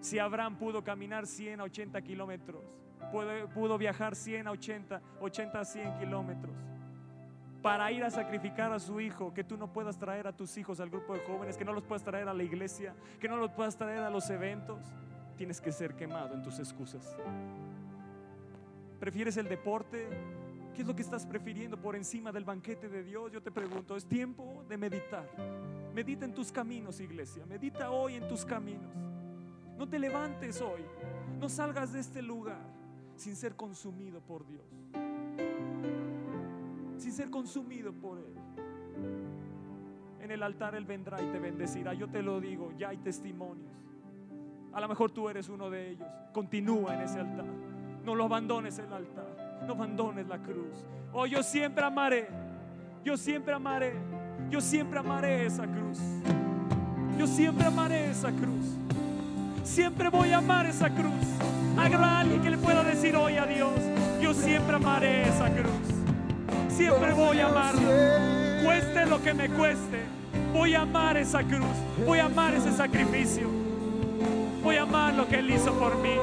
[0.00, 2.62] Si Abraham pudo caminar 100 a 80 kilómetros,
[3.54, 6.54] pudo, viajar 100 a 80, 80 a 100 kilómetros
[7.62, 10.80] para ir a sacrificar a su hijo, que tú no puedas traer a tus hijos
[10.80, 13.50] al grupo de jóvenes, que no los puedas traer a la iglesia, que no los
[13.52, 14.80] puedas traer a los eventos,
[15.38, 17.16] tienes que ser quemado en tus excusas.
[19.00, 20.06] ¿Prefieres el deporte?
[20.74, 23.32] ¿Qué es lo que estás prefiriendo por encima del banquete de Dios?
[23.32, 25.26] Yo te pregunto, es tiempo de meditar.
[25.94, 27.46] Medita en tus caminos, iglesia.
[27.46, 28.92] Medita hoy en tus caminos.
[29.78, 30.84] No te levantes hoy.
[31.38, 32.66] No salgas de este lugar
[33.14, 34.64] sin ser consumido por Dios.
[36.98, 38.34] Sin ser consumido por Él.
[40.20, 41.94] En el altar Él vendrá y te bendecirá.
[41.94, 43.72] Yo te lo digo, ya hay testimonios.
[44.72, 46.08] A lo mejor tú eres uno de ellos.
[46.32, 47.46] Continúa en ese altar.
[48.04, 49.62] No lo abandones el altar.
[49.64, 50.84] No abandones la cruz.
[51.12, 52.28] Oh, yo siempre amaré.
[53.04, 53.94] Yo siempre amaré.
[54.54, 55.98] Yo siempre amaré esa cruz.
[57.18, 58.76] Yo siempre amaré esa cruz.
[59.64, 61.12] Siempre voy a amar esa cruz.
[61.76, 63.72] Habrá alguien que le pueda decir hoy a Dios,
[64.22, 65.88] yo siempre amaré esa cruz.
[66.68, 68.62] Siempre voy a amarla.
[68.64, 70.04] Cueste lo que me cueste.
[70.52, 71.76] Voy a amar esa cruz.
[72.06, 73.48] Voy a amar ese sacrificio.
[74.62, 76.14] Voy a amar lo que Él hizo por mí.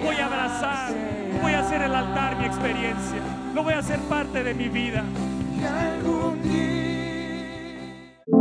[0.00, 0.92] Voy a abrazar.
[1.42, 3.18] Voy a hacer el altar mi experiencia.
[3.52, 5.02] Lo voy a hacer parte de mi vida.